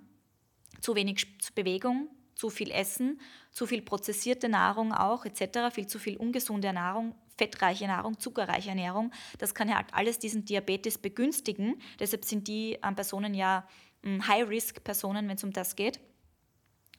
zu 0.81 0.95
wenig 0.95 1.27
Bewegung, 1.55 2.09
zu 2.35 2.51
viel 2.51 2.71
Essen, 2.71 3.21
zu 3.51 3.67
viel 3.67 3.83
prozessierte 3.83 4.49
Nahrung 4.49 4.93
auch 4.93 5.25
etc., 5.25 5.73
viel 5.73 5.87
zu 5.87 5.99
viel 5.99 6.17
ungesunde 6.17 6.73
Nahrung, 6.73 7.15
fettreiche 7.37 7.87
Nahrung, 7.87 8.19
zuckerreiche 8.19 8.71
Ernährung, 8.71 9.13
das 9.39 9.55
kann 9.55 9.69
ja 9.69 9.77
halt 9.77 9.93
alles 9.93 10.19
diesen 10.19 10.45
Diabetes 10.45 10.99
begünstigen. 10.99 11.81
Deshalb 11.99 12.25
sind 12.25 12.49
die 12.49 12.79
ähm, 12.83 12.95
Personen 12.95 13.35
ja 13.35 13.67
High-Risk-Personen, 14.05 15.29
wenn 15.29 15.37
es 15.37 15.45
um 15.45 15.53
das 15.53 15.77
geht. 15.77 16.01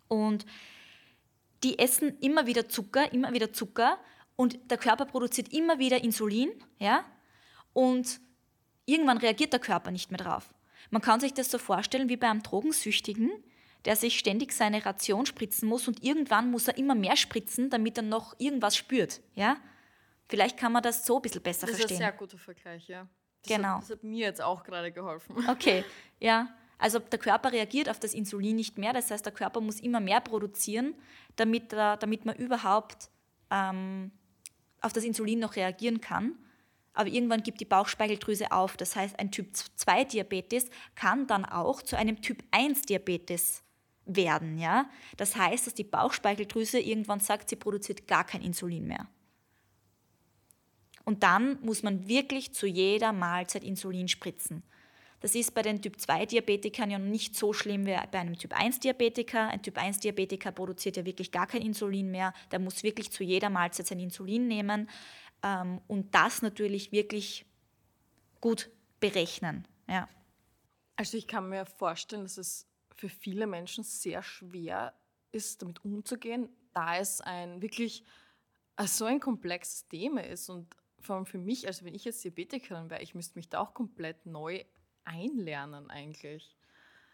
Und 0.08 0.46
die 1.64 1.80
essen 1.80 2.18
immer 2.20 2.48
wieder 2.48 2.70
Zucker, 2.70 3.12
immer 3.14 3.34
wieder 3.34 3.54
Zucker 3.54 4.00
und 4.36 4.72
der 4.72 4.78
Körper 4.78 5.06
produziert 5.06 5.52
immer 5.52 5.80
wieder 5.80 6.04
Insulin, 6.04 6.52
ja, 6.78 7.04
und 7.74 8.20
irgendwann 8.86 9.18
reagiert 9.18 9.54
der 9.54 9.60
Körper 9.60 9.92
nicht 9.92 10.12
mehr 10.12 10.18
drauf. 10.18 10.54
Man 10.90 11.02
kann 11.02 11.20
sich 11.20 11.34
das 11.34 11.52
so 11.52 11.58
vorstellen 11.58 12.10
wie 12.10 12.18
bei 12.18 12.30
einem 12.30 12.42
Drogensüchtigen, 12.42 13.32
der 13.86 13.96
sich 13.96 14.18
ständig 14.18 14.54
seine 14.54 14.86
Ration 14.86 15.26
spritzen 15.26 15.68
muss 15.70 15.88
und 15.88 16.04
irgendwann 16.04 16.52
muss 16.52 16.68
er 16.68 16.78
immer 16.78 16.96
mehr 16.96 17.16
spritzen, 17.16 17.70
damit 17.70 17.98
er 17.98 18.04
noch 18.04 18.36
irgendwas 18.40 18.76
spürt. 18.76 19.22
Ja? 19.36 19.58
Vielleicht 20.28 20.58
kann 20.58 20.72
man 20.72 20.84
das 20.84 21.06
so 21.06 21.18
ein 21.18 21.22
bisschen 21.22 21.42
besser 21.42 21.68
das 21.68 21.78
verstehen. 21.78 21.88
Das 21.88 21.92
ist 21.92 22.02
ein 22.02 22.12
sehr 22.12 22.12
guter 22.12 22.38
Vergleich, 22.38 22.88
ja. 22.88 23.08
Das 23.44 23.56
genau. 23.56 23.76
Hat, 23.76 23.82
das 23.84 23.90
hat 23.92 24.04
mir 24.04 24.26
jetzt 24.26 24.42
auch 24.42 24.64
gerade 24.64 24.92
geholfen. 24.92 25.36
Okay, 25.48 25.86
ja. 26.20 26.50
Also 26.80 26.98
der 26.98 27.20
Körper 27.20 27.52
reagiert 27.52 27.90
auf 27.90 28.00
das 28.00 28.16
Insulin 28.16 28.56
nicht 28.56 28.78
mehr. 28.80 28.94
Das 28.94 29.12
heißt, 29.12 29.26
der 29.26 29.34
Körper 29.34 29.62
muss 29.62 29.80
immer 29.80 30.00
mehr 30.00 30.22
produzieren, 30.22 30.96
damit, 31.36 31.74
er, 31.74 31.98
damit 31.98 32.26
man 32.26 32.36
überhaupt 32.36 33.10
ähm, 33.52 34.12
auf 34.82 34.94
das 34.94 35.04
Insulin 35.04 35.40
noch 35.40 35.56
reagieren 35.56 36.02
kann 36.02 36.36
aber 37.00 37.10
irgendwann 37.10 37.44
gibt 37.44 37.62
die 37.62 37.66
Bauchspeicheldrüse 37.66 38.52
auf. 38.52 38.76
Das 38.76 38.98
heißt, 38.98 39.20
ein 39.20 39.32
Typ 39.32 39.56
2 39.56 40.04
Diabetes 40.04 40.70
kann 40.96 41.28
dann 41.28 41.46
auch 41.46 41.82
zu 41.82 41.98
einem 41.98 42.22
Typ 42.22 42.44
1 42.52 42.82
Diabetes 42.82 43.64
werden. 44.06 44.58
Ja? 44.58 44.90
Das 45.16 45.38
heißt, 45.38 45.66
dass 45.66 45.74
die 45.74 45.86
Bauchspeicheldrüse 45.86 46.78
irgendwann 46.78 47.22
sagt, 47.22 47.50
sie 47.50 47.56
produziert 47.56 48.06
gar 48.06 48.26
kein 48.26 48.42
Insulin 48.42 48.86
mehr. 48.86 49.08
Und 51.06 51.24
dann 51.24 51.58
muss 51.62 51.84
man 51.84 52.10
wirklich 52.10 52.54
zu 52.54 52.68
jeder 52.68 53.14
Mahlzeit 53.14 53.64
Insulin 53.64 54.10
spritzen. 54.10 54.64
Das 55.22 55.36
ist 55.36 55.54
bei 55.54 55.62
den 55.62 55.82
Typ 55.82 56.00
2 56.00 56.28
Diabetikern 56.28 56.90
ja 56.90 56.98
nicht 56.98 57.36
so 57.36 57.52
schlimm 57.52 57.86
wie 57.86 57.98
bei 58.12 58.20
einem 58.20 58.38
Typ 58.38 58.54
1 58.54 58.80
Diabetiker. 58.80 59.50
Ein 59.50 59.62
Typ 59.62 59.78
1 59.78 60.00
Diabetiker 60.00 60.52
produziert 60.52 60.98
ja 60.98 61.06
wirklich 61.06 61.32
gar 61.32 61.48
kein 61.48 61.62
Insulin 61.62 62.10
mehr. 62.10 62.34
Der 62.52 62.60
muss 62.60 62.84
wirklich 62.84 63.12
zu 63.12 63.24
jeder 63.24 63.50
Mahlzeit 63.50 63.88
sein 63.88 64.00
Insulin 64.00 64.48
nehmen 64.48 64.90
ähm, 65.44 65.82
und 65.88 66.16
das 66.16 66.42
natürlich 66.42 66.92
wirklich 66.92 67.46
gut 68.40 68.70
berechnen. 69.00 69.68
Ja. 69.88 70.08
Also 70.96 71.18
ich 71.18 71.28
kann 71.28 71.50
mir 71.50 71.66
vorstellen, 71.66 72.24
dass 72.24 72.38
es 72.38 72.68
für 72.96 73.10
viele 73.10 73.48
Menschen 73.48 73.84
sehr 73.84 74.22
schwer 74.24 74.94
ist, 75.32 75.62
damit 75.62 75.84
umzugehen, 75.84 76.50
da 76.74 76.98
es 76.98 77.22
ein 77.22 77.62
wirklich 77.62 78.04
äh, 78.78 78.88
so 78.88 79.06
ein 79.06 79.20
komplexes 79.20 79.88
Thema 79.88 80.24
ist 80.24 80.50
und 80.50 80.76
vor 81.02 81.16
allem 81.16 81.26
für 81.26 81.38
mich, 81.38 81.68
also 81.68 81.86
wenn 81.86 81.96
ich 81.96 82.04
jetzt 82.04 82.24
Diabetikerin 82.24 82.90
wäre, 82.90 83.02
ich 83.02 83.16
müsste 83.16 83.38
mich 83.38 83.50
da 83.50 83.60
auch 83.60 83.74
komplett 83.74 84.26
neu 84.26 84.64
einlernen 85.06 85.90
eigentlich. 85.90 86.56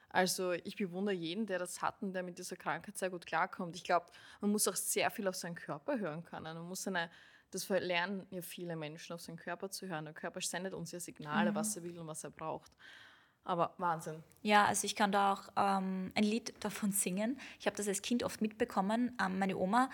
Also 0.10 0.54
ich 0.54 0.78
bewundere 0.78 1.16
jeden, 1.16 1.46
der 1.46 1.60
das 1.60 1.82
hat 1.82 2.02
und 2.02 2.14
der 2.14 2.24
mit 2.24 2.38
dieser 2.38 2.56
Krankheit 2.56 2.98
sehr 2.98 3.10
gut 3.10 3.26
klarkommt. 3.26 3.76
Ich 3.76 3.84
glaube, 3.84 4.06
man 4.40 4.52
muss 4.52 4.68
auch 4.68 4.76
sehr 4.76 5.12
viel 5.12 5.28
auf 5.28 5.36
seinen 5.36 5.56
Körper 5.56 6.00
hören 6.00 6.24
können. 6.24 6.58
Man 6.58 6.68
muss 6.68 6.84
seine 6.84 7.10
das 7.52 7.70
lernen 7.70 8.28
ja 8.32 8.42
viele 8.42 8.76
Menschen, 8.76 9.14
auf 9.14 9.22
seinen 9.22 9.38
Körper 9.38 9.70
zu 9.70 9.88
hören. 9.88 10.06
Der 10.06 10.14
Körper 10.14 10.42
sendet 10.42 10.74
uns 10.74 10.92
ja 10.92 11.00
Signale, 11.00 11.52
mhm. 11.52 11.56
was 11.56 11.76
er 11.76 11.84
will 11.84 11.98
und 11.98 12.08
was 12.08 12.24
er 12.24 12.32
braucht. 12.32 12.72
Aber 13.44 13.76
Wahnsinn. 13.78 14.24
Ja, 14.42 14.66
also 14.66 14.86
ich 14.86 14.96
kann 14.96 15.12
da 15.12 15.34
auch 15.34 15.44
ähm, 15.56 16.12
ein 16.16 16.24
Lied 16.24 16.54
davon 16.60 16.92
singen. 16.92 17.40
Ich 17.60 17.68
habe 17.68 17.78
das 17.78 17.88
als 17.88 18.02
Kind 18.02 18.24
oft 18.24 18.42
mitbekommen. 18.42 19.16
Ähm, 19.24 19.40
meine 19.40 19.56
Oma 19.56 19.90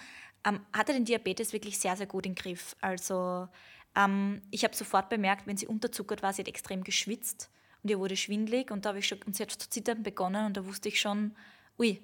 ähm, 0.45 0.61
hatte 0.73 0.93
den 0.93 1.05
Diabetes 1.05 1.53
wirklich 1.53 1.77
sehr, 1.77 1.95
sehr 1.97 2.07
gut 2.07 2.25
im 2.25 2.33
Griff. 2.33 2.75
Also 2.79 3.47
ähm, 3.95 4.41
ich 4.51 4.63
habe 4.63 4.75
sofort 4.75 5.09
bemerkt, 5.09 5.47
wenn 5.47 5.57
sie 5.57 5.67
unterzuckert 5.67 6.23
war, 6.23 6.31
sie 6.33 6.41
hat 6.41 6.47
extrem 6.47 6.83
geschwitzt 6.83 7.51
und 7.83 7.89
ihr 7.89 7.99
wurde 7.99 8.15
schwindlig 8.15 8.71
und, 8.71 8.85
da 8.85 8.95
ich 8.95 9.07
schon, 9.07 9.21
und 9.25 9.35
sie 9.35 9.43
hat 9.43 9.51
zu 9.51 9.69
zittern 9.69 10.03
begonnen 10.03 10.45
und 10.45 10.57
da 10.57 10.65
wusste 10.65 10.89
ich 10.89 10.99
schon, 10.99 11.35
ui, 11.79 11.99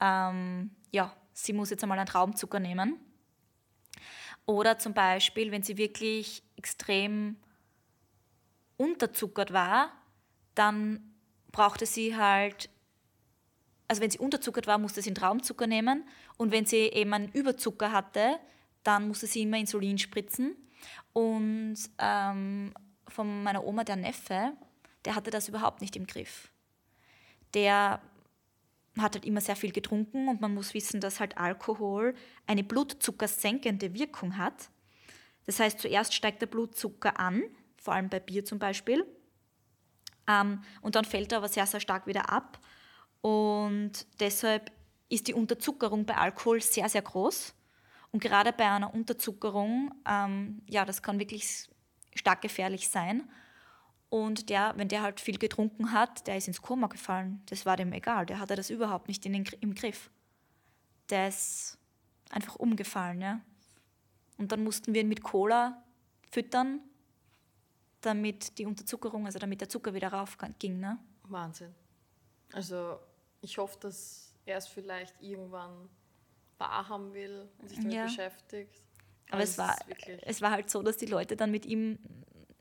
ähm, 0.00 0.70
ja, 0.90 1.14
sie 1.32 1.52
muss 1.52 1.70
jetzt 1.70 1.82
einmal 1.82 1.98
einen 1.98 2.06
Traumzucker 2.06 2.60
nehmen. 2.60 2.98
Oder 4.46 4.78
zum 4.78 4.94
Beispiel, 4.94 5.52
wenn 5.52 5.62
sie 5.62 5.76
wirklich 5.76 6.42
extrem 6.56 7.36
unterzuckert 8.76 9.52
war, 9.52 9.92
dann 10.54 11.14
brauchte 11.52 11.86
sie 11.86 12.16
halt, 12.16 12.68
also 13.86 14.02
wenn 14.02 14.10
sie 14.10 14.18
unterzuckert 14.18 14.66
war, 14.66 14.78
musste 14.78 15.02
sie 15.02 15.10
einen 15.10 15.16
Traumzucker 15.16 15.66
nehmen. 15.66 16.08
Und 16.36 16.50
wenn 16.50 16.66
sie 16.66 16.88
eben 16.88 17.12
einen 17.12 17.28
Überzucker 17.28 17.92
hatte, 17.92 18.38
dann 18.82 19.06
musste 19.06 19.26
sie 19.26 19.42
immer 19.42 19.58
Insulin 19.58 19.98
spritzen. 19.98 20.56
Und 21.12 21.76
ähm, 21.98 22.74
von 23.06 23.42
meiner 23.44 23.64
Oma, 23.64 23.84
der 23.84 23.96
Neffe, 23.96 24.54
der 25.04 25.14
hatte 25.14 25.30
das 25.30 25.48
überhaupt 25.48 25.80
nicht 25.80 25.96
im 25.96 26.06
Griff. 26.06 26.50
Der 27.54 28.00
hat 28.98 29.14
halt 29.14 29.24
immer 29.24 29.40
sehr 29.40 29.56
viel 29.56 29.72
getrunken 29.72 30.28
und 30.28 30.40
man 30.40 30.54
muss 30.54 30.74
wissen, 30.74 31.00
dass 31.00 31.20
halt 31.20 31.38
Alkohol 31.38 32.14
eine 32.46 32.62
blutzuckersenkende 32.62 33.94
Wirkung 33.94 34.36
hat. 34.36 34.70
Das 35.46 35.58
heißt, 35.60 35.80
zuerst 35.80 36.14
steigt 36.14 36.42
der 36.42 36.46
Blutzucker 36.46 37.18
an, 37.18 37.42
vor 37.76 37.94
allem 37.94 38.08
bei 38.08 38.20
Bier 38.20 38.44
zum 38.44 38.58
Beispiel, 38.58 39.06
ähm, 40.28 40.62
und 40.80 40.94
dann 40.94 41.04
fällt 41.04 41.32
er 41.32 41.38
aber 41.38 41.48
sehr, 41.48 41.66
sehr 41.66 41.80
stark 41.80 42.06
wieder 42.06 42.30
ab. 42.30 42.58
Und 43.20 44.06
deshalb 44.20 44.72
ist 45.08 45.28
die 45.28 45.34
Unterzuckerung 45.34 46.06
bei 46.06 46.16
Alkohol 46.16 46.60
sehr, 46.60 46.88
sehr 46.88 47.02
groß. 47.02 47.54
Und 48.10 48.22
gerade 48.22 48.52
bei 48.52 48.68
einer 48.68 48.92
Unterzuckerung, 48.92 49.92
ähm, 50.08 50.62
ja, 50.68 50.84
das 50.84 51.02
kann 51.02 51.18
wirklich 51.18 51.68
stark 52.14 52.42
gefährlich 52.42 52.88
sein. 52.88 53.28
Und 54.12 54.50
der, 54.50 54.74
wenn 54.76 54.88
der 54.88 55.00
halt 55.00 55.20
viel 55.20 55.38
getrunken 55.38 55.90
hat, 55.92 56.26
der 56.26 56.36
ist 56.36 56.46
ins 56.46 56.60
Koma 56.60 56.88
gefallen. 56.88 57.42
Das 57.46 57.64
war 57.64 57.78
dem 57.78 57.94
egal. 57.94 58.26
Der 58.26 58.40
hatte 58.40 58.54
das 58.54 58.68
überhaupt 58.68 59.08
nicht 59.08 59.24
in 59.24 59.32
den, 59.32 59.46
im 59.60 59.74
Griff. 59.74 60.10
Der 61.08 61.28
ist 61.28 61.78
einfach 62.28 62.56
umgefallen. 62.56 63.22
Ja? 63.22 63.40
Und 64.36 64.52
dann 64.52 64.64
mussten 64.64 64.92
wir 64.92 65.00
ihn 65.00 65.08
mit 65.08 65.22
Cola 65.22 65.82
füttern, 66.30 66.80
damit 68.02 68.58
die 68.58 68.66
Unterzuckerung, 68.66 69.24
also 69.24 69.38
damit 69.38 69.62
der 69.62 69.70
Zucker 69.70 69.94
wieder 69.94 70.08
raufging. 70.08 70.78
Ne? 70.78 70.98
Wahnsinn. 71.22 71.74
Also 72.52 72.98
ich 73.40 73.56
hoffe, 73.56 73.78
dass 73.80 74.34
er 74.44 74.58
es 74.58 74.66
vielleicht 74.66 75.22
irgendwann 75.22 75.88
wahrhaben 76.58 77.14
will 77.14 77.48
und 77.56 77.68
sich 77.70 77.78
damit 77.78 77.94
ja. 77.94 78.04
beschäftigt. 78.04 78.82
Aber, 79.28 79.36
Aber 79.36 79.42
es, 79.42 79.56
war, 79.56 79.74
es 80.20 80.42
war 80.42 80.50
halt 80.50 80.68
so, 80.68 80.82
dass 80.82 80.98
die 80.98 81.06
Leute 81.06 81.34
dann 81.34 81.50
mit 81.50 81.64
ihm 81.64 81.98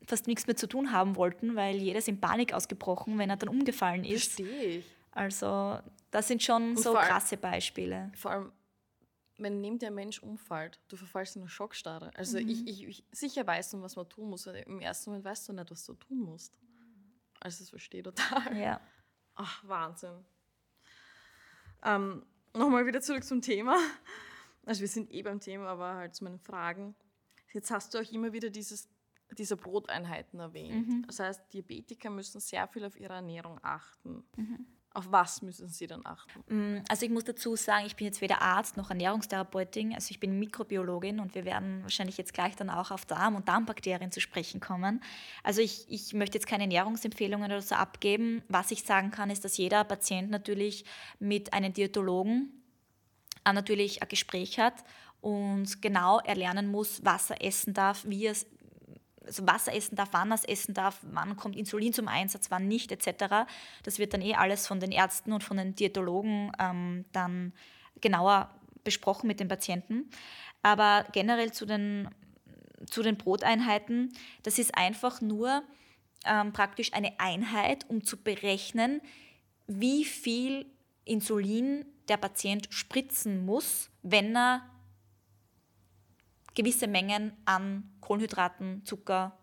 fast 0.06 0.28
nichts 0.28 0.48
mehr 0.48 0.56
zu 0.56 0.68
tun 0.68 0.92
haben 0.92 1.16
wollten, 1.16 1.56
weil 1.56 1.76
jeder 1.78 2.00
ist 2.00 2.08
in 2.08 2.20
Panik 2.20 2.54
ausgebrochen, 2.54 3.18
wenn 3.18 3.30
er 3.30 3.38
dann 3.38 3.50
umgefallen 3.50 4.04
ist. 4.04 4.34
Verstehe 4.34 4.64
ich. 4.80 4.86
Also 5.12 5.80
das 6.10 6.28
sind 6.28 6.42
schon 6.42 6.72
Und 6.72 6.80
so 6.80 6.94
krasse 6.94 7.38
Beispiele. 7.38 8.12
Vor 8.16 8.32
allem, 8.32 8.52
wenn 9.38 9.62
neben 9.62 9.80
der 9.80 9.92
Mensch 9.92 10.20
umfällt, 10.20 10.80
du 10.88 10.96
verfallst 10.96 11.36
in 11.36 11.42
eine 11.42 11.50
Schockstarre. 11.50 12.12
Also 12.16 12.40
mhm. 12.40 12.50
ich, 12.50 12.68
ich, 12.68 12.88
ich, 12.88 13.04
sicher 13.12 13.46
weiß 13.46 13.74
man, 13.74 13.84
was 13.84 13.96
man 13.96 14.08
tun 14.08 14.30
muss, 14.30 14.46
im 14.48 14.80
ersten 14.80 15.10
Moment 15.10 15.26
weißt 15.26 15.50
du 15.50 15.54
nicht, 15.54 15.72
was 15.72 15.86
du 15.86 15.94
tun 15.94 16.20
musst. 16.20 16.58
Also 17.40 17.60
das 17.60 17.70
verstehe 17.70 18.04
total. 18.04 18.58
Ja. 18.58 18.80
Ach, 19.36 19.64
Wahnsinn. 19.68 20.26
Ähm, 21.84 22.26
Nochmal 22.54 22.86
wieder 22.86 23.02
zurück 23.02 23.24
zum 23.24 23.42
Thema. 23.42 23.78
Also 24.66 24.82
wir 24.82 24.88
sind 24.88 25.12
eh 25.12 25.24
beim 25.24 25.40
Thema, 25.40 25.68
aber 25.68 25.96
halt 25.96 26.16
zu 26.16 26.24
meinen 26.24 26.40
Fragen. 26.40 26.96
Jetzt 27.54 27.72
hast 27.72 27.94
du 27.94 28.00
auch 28.00 28.12
immer 28.12 28.34
wieder 28.34 28.50
dieses 28.50 28.88
dieser 29.38 29.56
Broteinheiten 29.56 30.40
erwähnt. 30.40 30.88
Mhm. 30.88 31.04
Das 31.08 31.20
heißt, 31.20 31.54
Diabetiker 31.54 32.10
müssen 32.10 32.40
sehr 32.40 32.68
viel 32.68 32.86
auf 32.86 33.00
ihre 33.00 33.14
Ernährung 33.14 33.60
achten. 33.64 34.24
Mhm. 34.36 34.66
Auf 34.94 35.10
was 35.10 35.42
müssen 35.42 35.70
Sie 35.70 35.88
dann 35.88 36.06
achten? 36.06 36.44
Mm, 36.54 36.84
also 36.90 37.06
ich 37.06 37.12
muss 37.12 37.24
dazu 37.24 37.56
sagen, 37.56 37.86
ich 37.86 37.96
bin 37.96 38.08
jetzt 38.08 38.20
weder 38.20 38.42
Arzt 38.42 38.76
noch 38.76 38.90
Ernährungstherapeutin, 38.90 39.94
also 39.94 40.12
ich 40.12 40.20
bin 40.20 40.38
Mikrobiologin 40.38 41.22
und 41.22 41.34
wir 41.34 41.46
werden 41.46 41.82
wahrscheinlich 41.84 42.18
jetzt 42.18 42.34
gleich 42.34 42.58
dann 42.58 42.70
auch 42.70 42.92
auf 42.92 43.06
Darm 43.06 43.36
und 43.36 43.48
Darmbakterien 43.48 44.12
zu 44.12 44.20
sprechen 44.20 44.60
kommen. 44.60 45.02
Also 45.44 45.62
ich, 45.62 45.86
ich 45.88 46.14
möchte 46.14 46.38
jetzt 46.38 46.46
keine 46.46 46.64
Ernährungsempfehlungen 46.64 47.46
oder 47.46 47.62
so 47.62 47.76
abgeben. 47.76 48.44
Was 48.50 48.72
ich 48.72 48.84
sagen 48.84 49.12
kann, 49.12 49.30
ist, 49.30 49.46
dass 49.46 49.56
jeder 49.56 49.86
Patient 49.86 50.30
natürlich 50.30 50.84
mit 51.20 51.54
einem 51.54 51.72
Diätologen 51.72 52.62
äh, 53.46 53.54
natürlich 53.54 54.02
ein 54.02 54.10
Gespräch 54.10 54.60
hat 54.60 54.84
und 55.22 55.82
genau 55.82 56.20
erlernen 56.20 56.70
muss, 56.70 57.06
was 57.06 57.30
er 57.30 57.46
essen 57.46 57.74
darf, 57.74 58.04
wie 58.06 58.26
er 58.26 58.34
es 58.34 58.46
also 59.26 59.46
was 59.46 59.68
er 59.68 59.76
essen 59.76 59.96
darf, 59.96 60.10
wann 60.12 60.32
er 60.32 60.36
es 60.36 60.46
essen 60.46 60.74
darf, 60.74 61.00
wann 61.04 61.36
kommt 61.36 61.56
Insulin 61.56 61.94
zum 61.94 62.08
Einsatz, 62.08 62.50
wann 62.50 62.68
nicht, 62.68 62.92
etc. 62.92 63.48
Das 63.84 64.00
wird 64.00 64.14
dann 64.14 64.22
eh 64.22 64.36
alles 64.36 64.68
von 64.68 64.80
den 64.80 64.92
Ärzten 64.92 65.32
und 65.34 65.44
von 65.44 65.58
den 65.58 65.76
Diätologen 65.76 66.52
ähm, 66.60 67.06
dann 67.12 67.54
genauer 68.00 68.50
besprochen 68.84 69.28
mit 69.28 69.40
den 69.40 69.48
Patienten. 69.48 70.10
Aber 70.64 71.06
generell 71.12 71.52
zu 71.52 71.66
den, 71.66 72.10
zu 72.86 73.04
den 73.04 73.18
Broteinheiten, 73.18 74.14
das 74.44 74.60
ist 74.60 74.76
einfach 74.76 75.22
nur 75.22 75.64
ähm, 76.26 76.52
praktisch 76.54 76.94
eine 76.94 77.20
Einheit, 77.20 77.90
um 77.90 78.04
zu 78.04 78.18
berechnen, 78.18 79.02
wie 79.68 80.04
viel 80.04 80.66
Insulin 81.06 81.86
der 82.08 82.18
Patient 82.18 82.68
spritzen 82.70 83.46
muss, 83.46 83.90
wenn 84.04 84.36
er 84.36 84.64
gewisse 86.56 86.88
Mengen 86.88 87.34
an 87.46 87.90
Kohlenhydraten, 88.02 88.84
Zucker 88.86 89.38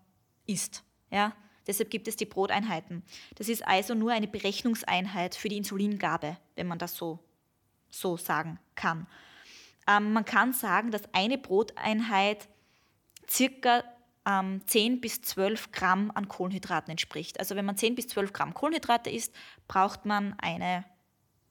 isst. 0.46 0.84
Ja? 1.10 1.34
Deshalb 1.66 1.90
gibt 1.90 2.08
es 2.08 2.16
die 2.16 2.26
Broteinheiten. 2.26 3.02
Das 3.36 3.48
ist 3.48 3.66
also 3.66 3.94
nur 3.94 4.12
eine 4.12 4.26
Berechnungseinheit 4.26 5.34
für 5.34 5.48
die 5.48 5.58
Insulingabe, 5.58 6.38
wenn 6.56 6.66
man 6.66 6.78
das 6.78 6.96
so, 6.96 7.18
so 7.90 8.16
sagen 8.16 8.58
kann. 8.74 9.06
Ähm, 9.86 10.12
man 10.12 10.24
kann 10.24 10.52
sagen, 10.52 10.90
dass 10.90 11.02
eine 11.12 11.38
Broteinheit 11.38 12.48
circa 13.28 13.84
ähm, 14.26 14.62
10 14.66 15.00
bis 15.00 15.22
12 15.22 15.72
Gramm 15.72 16.10
an 16.14 16.28
Kohlenhydraten 16.28 16.90
entspricht. 16.90 17.38
Also 17.38 17.56
wenn 17.56 17.64
man 17.64 17.76
10 17.76 17.94
bis 17.94 18.08
12 18.08 18.32
Gramm 18.32 18.54
Kohlenhydrate 18.54 19.10
isst, 19.10 19.34
braucht 19.66 20.04
man 20.06 20.34
eine, 20.38 20.84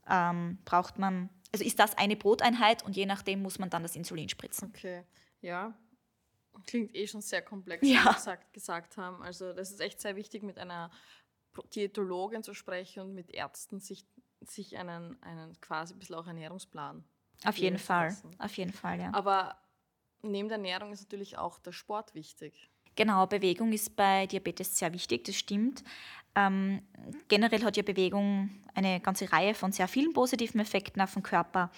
ähm, 0.10 0.58
braucht 0.66 0.98
man, 1.00 1.30
also 1.52 1.64
ist 1.64 1.80
das 1.80 1.98
eine 1.98 2.16
Broteinheit 2.16 2.84
und 2.84 2.96
je 2.96 3.06
nachdem 3.06 3.42
muss 3.42 3.60
man 3.60 3.70
dann 3.70 3.84
das 3.84 3.96
Insulin 3.96 4.30
spritzen. 4.30 4.72
Okay. 4.76 5.04
Ja, 5.42 5.78
klingt 6.66 6.96
eh 6.96 7.08
schon 7.08 7.22
sehr 7.22 7.42
komplex, 7.42 7.88
ja. 7.88 8.00
wie 8.00 8.06
wir 8.06 8.14
gesagt, 8.14 8.54
gesagt 8.54 8.98
haben. 8.98 9.22
Also 9.22 9.54
das 9.54 9.72
ist 9.72 9.82
echt 9.82 10.00
sehr 10.00 10.16
wichtig, 10.16 10.44
mit 10.44 10.58
einer 10.58 10.92
Diätologin 11.74 12.44
zu 12.44 12.54
sprechen 12.54 13.02
und 13.02 13.14
mit 13.14 13.32
Ärzten 13.32 13.80
sich, 13.80 14.06
sich 14.42 14.78
einen, 14.78 15.22
einen 15.22 15.60
quasi 15.62 15.94
ein 15.94 16.00
bisschen 16.00 16.16
auch 16.16 16.28
Ernährungsplan. 16.28 17.04
Auf 17.46 17.58
jeden 17.58 17.78
Fall, 17.78 18.16
auf 18.40 18.58
jeden 18.58 18.74
Fall, 18.74 19.00
ja. 19.00 19.14
Aber 19.14 19.58
neben 20.22 20.50
der 20.50 20.58
Ernährung 20.58 20.92
ist 20.92 21.02
natürlich 21.02 21.38
auch 21.38 21.60
der 21.60 21.72
Sport 21.72 22.16
wichtig. 22.16 22.70
Genau, 22.96 23.28
Bewegung 23.28 23.72
ist 23.74 23.96
bei 23.96 24.26
Diabetes 24.26 24.76
sehr 24.76 24.92
wichtig, 24.92 25.26
das 25.26 25.36
stimmt. 25.36 25.84
Ähm, 26.34 26.82
generell 27.28 27.64
hat 27.64 27.78
ja 27.78 27.84
Bewegung 27.84 28.64
eine 28.74 29.00
ganze 29.00 29.32
Reihe 29.32 29.54
von 29.54 29.72
sehr 29.72 29.88
vielen 29.88 30.14
positiven 30.14 30.60
Effekten 30.60 31.02
auf 31.02 31.14
den 31.14 31.22
Körper 31.22 31.72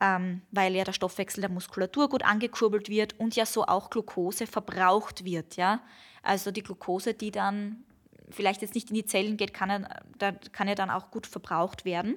ähm, 0.00 0.42
weil 0.50 0.74
ja 0.74 0.84
der 0.84 0.92
Stoffwechsel 0.92 1.40
der 1.40 1.50
Muskulatur 1.50 2.08
gut 2.08 2.22
angekurbelt 2.22 2.88
wird 2.88 3.18
und 3.18 3.34
ja 3.36 3.46
so 3.46 3.64
auch 3.64 3.90
Glucose 3.90 4.46
verbraucht 4.46 5.24
wird. 5.24 5.56
Ja? 5.56 5.80
Also 6.22 6.50
die 6.50 6.62
Glucose, 6.62 7.14
die 7.14 7.30
dann 7.30 7.84
vielleicht 8.30 8.62
jetzt 8.62 8.74
nicht 8.74 8.90
in 8.90 8.96
die 8.96 9.06
Zellen 9.06 9.36
geht, 9.36 9.54
kann 9.54 9.70
ja, 9.70 9.88
da 10.18 10.32
kann 10.32 10.68
ja 10.68 10.74
dann 10.74 10.90
auch 10.90 11.10
gut 11.10 11.26
verbraucht 11.26 11.84
werden. 11.84 12.16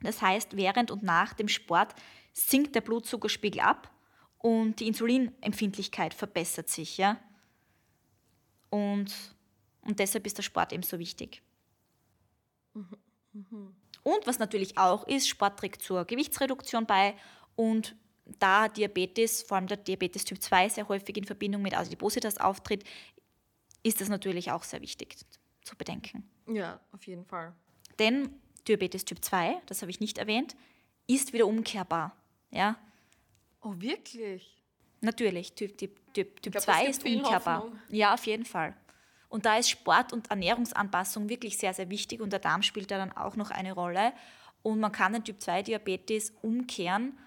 Das 0.00 0.22
heißt, 0.22 0.56
während 0.56 0.90
und 0.90 1.02
nach 1.02 1.34
dem 1.34 1.48
Sport 1.48 1.94
sinkt 2.32 2.74
der 2.74 2.80
Blutzuckerspiegel 2.80 3.60
ab 3.60 3.90
und 4.38 4.80
die 4.80 4.88
Insulinempfindlichkeit 4.88 6.14
verbessert 6.14 6.68
sich. 6.68 6.96
Ja? 6.96 7.18
Und, 8.70 9.12
und 9.82 9.98
deshalb 9.98 10.26
ist 10.26 10.38
der 10.38 10.42
Sport 10.42 10.72
eben 10.72 10.82
so 10.82 10.98
wichtig. 10.98 11.42
Mhm. 12.74 12.96
Mhm. 13.32 13.76
Und 14.02 14.26
was 14.26 14.38
natürlich 14.38 14.78
auch 14.78 15.06
ist, 15.06 15.28
Sport 15.28 15.58
trägt 15.58 15.82
zur 15.82 16.04
Gewichtsreduktion 16.04 16.86
bei 16.86 17.14
und 17.54 17.94
da 18.24 18.68
Diabetes, 18.68 19.42
vor 19.42 19.56
allem 19.56 19.66
der 19.66 19.76
Diabetes 19.76 20.24
Typ 20.24 20.40
2 20.40 20.68
sehr 20.68 20.88
häufig 20.88 21.16
in 21.16 21.24
Verbindung 21.24 21.62
mit 21.62 21.76
Adipositas 21.76 22.38
auftritt, 22.38 22.84
ist 23.82 24.00
das 24.00 24.08
natürlich 24.08 24.50
auch 24.50 24.62
sehr 24.62 24.80
wichtig 24.80 25.16
zu 25.64 25.76
bedenken. 25.76 26.28
Ja, 26.46 26.80
auf 26.92 27.06
jeden 27.06 27.24
Fall. 27.24 27.52
Denn 27.98 28.40
Diabetes 28.66 29.04
Typ 29.04 29.24
2, 29.24 29.60
das 29.66 29.82
habe 29.82 29.90
ich 29.90 30.00
nicht 30.00 30.18
erwähnt, 30.18 30.56
ist 31.06 31.32
wieder 31.32 31.46
umkehrbar. 31.46 32.16
Ja? 32.50 32.76
Oh, 33.60 33.74
wirklich? 33.76 34.62
Natürlich, 35.00 35.52
Typ, 35.54 35.76
typ, 35.76 36.14
typ, 36.14 36.40
typ 36.42 36.52
glaub, 36.52 36.64
2 36.64 36.86
ist 36.86 37.04
umkehrbar. 37.04 37.62
Hoffnung. 37.62 37.78
Ja, 37.88 38.14
auf 38.14 38.24
jeden 38.26 38.44
Fall. 38.44 38.76
Und 39.32 39.46
da 39.46 39.56
ist 39.56 39.70
Sport 39.70 40.12
und 40.12 40.28
Ernährungsanpassung 40.28 41.30
wirklich 41.30 41.56
sehr, 41.56 41.72
sehr 41.72 41.88
wichtig 41.88 42.20
und 42.20 42.34
der 42.34 42.38
Darm 42.38 42.62
spielt 42.62 42.90
da 42.90 42.98
dann 42.98 43.12
auch 43.12 43.34
noch 43.34 43.50
eine 43.50 43.72
Rolle. 43.72 44.12
Und 44.62 44.78
man 44.78 44.92
kann 44.92 45.14
den 45.14 45.24
Typ-2-Diabetes 45.24 46.34
umkehren. 46.42 47.18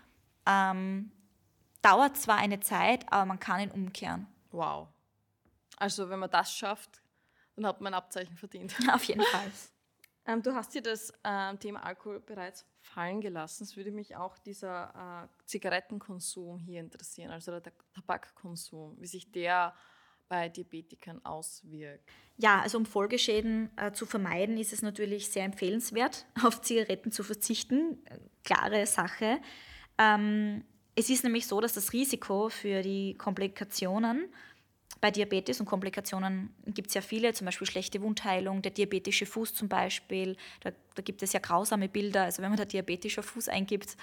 Ähm, 0.46 1.12
dauert 1.82 2.15
zwar 2.15 2.38
eine 2.38 2.60
Zeit, 2.60 3.12
aber 3.12 3.26
man 3.26 3.39
kann 3.39 3.60
ihn 3.60 3.72
umkehren. 3.72 4.28
Wow. 4.52 4.88
Also 5.78 6.08
wenn 6.08 6.20
man 6.20 6.30
das 6.30 6.56
schafft, 6.56 7.02
dann 7.56 7.65
hat 7.65 7.82
man 7.82 7.96
ein 7.96 7.98
Abzeichen 7.98 8.38
verdient. 8.38 8.76
Auf 8.94 9.04
jeden 9.06 9.24
Fall. 9.24 9.52
ähm, 10.28 10.44
du 10.44 10.54
hast 10.54 10.76
dir 10.76 10.84
das 10.84 11.12
äh, 11.24 11.58
Thema 11.58 11.84
Alkohol 11.84 12.20
bereits 12.20 12.68
fallen 12.82 13.20
gelassen. 13.20 13.63
Es 13.63 13.76
würde 13.76 13.91
mich 13.91 14.15
auch 14.15 14.38
dieser 14.38 15.24
äh, 15.24 15.46
Zigarettenkonsum 15.48 16.60
hier 16.60 16.82
interessieren, 16.82 17.32
also 17.32 17.60
der 17.60 17.74
Tabakkonsum, 17.96 18.96
wie 19.00 19.08
sich 19.08 19.32
der 19.32 19.74
bei 20.27 20.49
Diabetikern 20.49 21.23
auswirkt? 21.25 22.09
Ja, 22.38 22.61
also 22.61 22.77
um 22.77 22.85
Folgeschäden 22.85 23.69
äh, 23.77 23.91
zu 23.91 24.05
vermeiden, 24.05 24.57
ist 24.57 24.73
es 24.73 24.81
natürlich 24.81 25.29
sehr 25.29 25.45
empfehlenswert, 25.45 26.25
auf 26.43 26.61
Zigaretten 26.61 27.11
zu 27.11 27.23
verzichten. 27.23 27.99
Klare 28.43 28.85
Sache. 28.85 29.39
Ähm, 29.97 30.63
es 30.95 31.09
ist 31.09 31.23
nämlich 31.23 31.47
so, 31.47 31.61
dass 31.61 31.73
das 31.73 31.93
Risiko 31.93 32.49
für 32.49 32.81
die 32.81 33.15
Komplikationen 33.15 34.29
bei 35.01 35.12
Diabetes 35.12 35.60
und 35.60 35.65
Komplikationen 35.65 36.53
gibt 36.67 36.88
es 36.88 36.93
ja 36.93 37.01
viele, 37.01 37.34
zum 37.34 37.45
Beispiel 37.45 37.67
schlechte 37.67 38.01
Wundheilung, 38.01 38.62
der 38.62 38.71
diabetische 38.71 39.25
Fuß 39.25 39.53
zum 39.53 39.67
Beispiel. 39.67 40.36
Da, 40.62 40.71
da, 40.95 41.01
gibt 41.01 41.21
es 41.21 41.34
ja 41.34 41.39
grausame 41.39 41.89
Bilder, 41.89 42.23
also 42.23 42.41
wenn 42.41 42.49
man 42.49 42.58
da 42.58 42.65
diabetischer 42.65 43.21
Fuß 43.23 43.49
eingibt. 43.49 43.97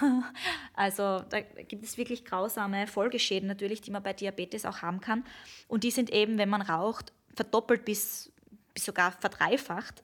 also 0.74 1.20
da 1.28 1.40
gibt 1.40 1.84
es 1.84 1.98
wirklich 1.98 2.24
grausame 2.24 2.86
Folgeschäden 2.86 3.48
natürlich, 3.48 3.80
die 3.80 3.90
man 3.90 4.02
bei 4.02 4.12
Diabetes 4.12 4.64
auch 4.64 4.82
haben 4.82 5.00
kann. 5.00 5.24
Und 5.68 5.84
die 5.84 5.90
sind 5.90 6.10
eben, 6.10 6.38
wenn 6.38 6.48
man 6.48 6.62
raucht, 6.62 7.12
verdoppelt 7.34 7.84
bis, 7.84 8.32
bis 8.72 8.84
sogar 8.84 9.12
verdreifacht. 9.12 10.02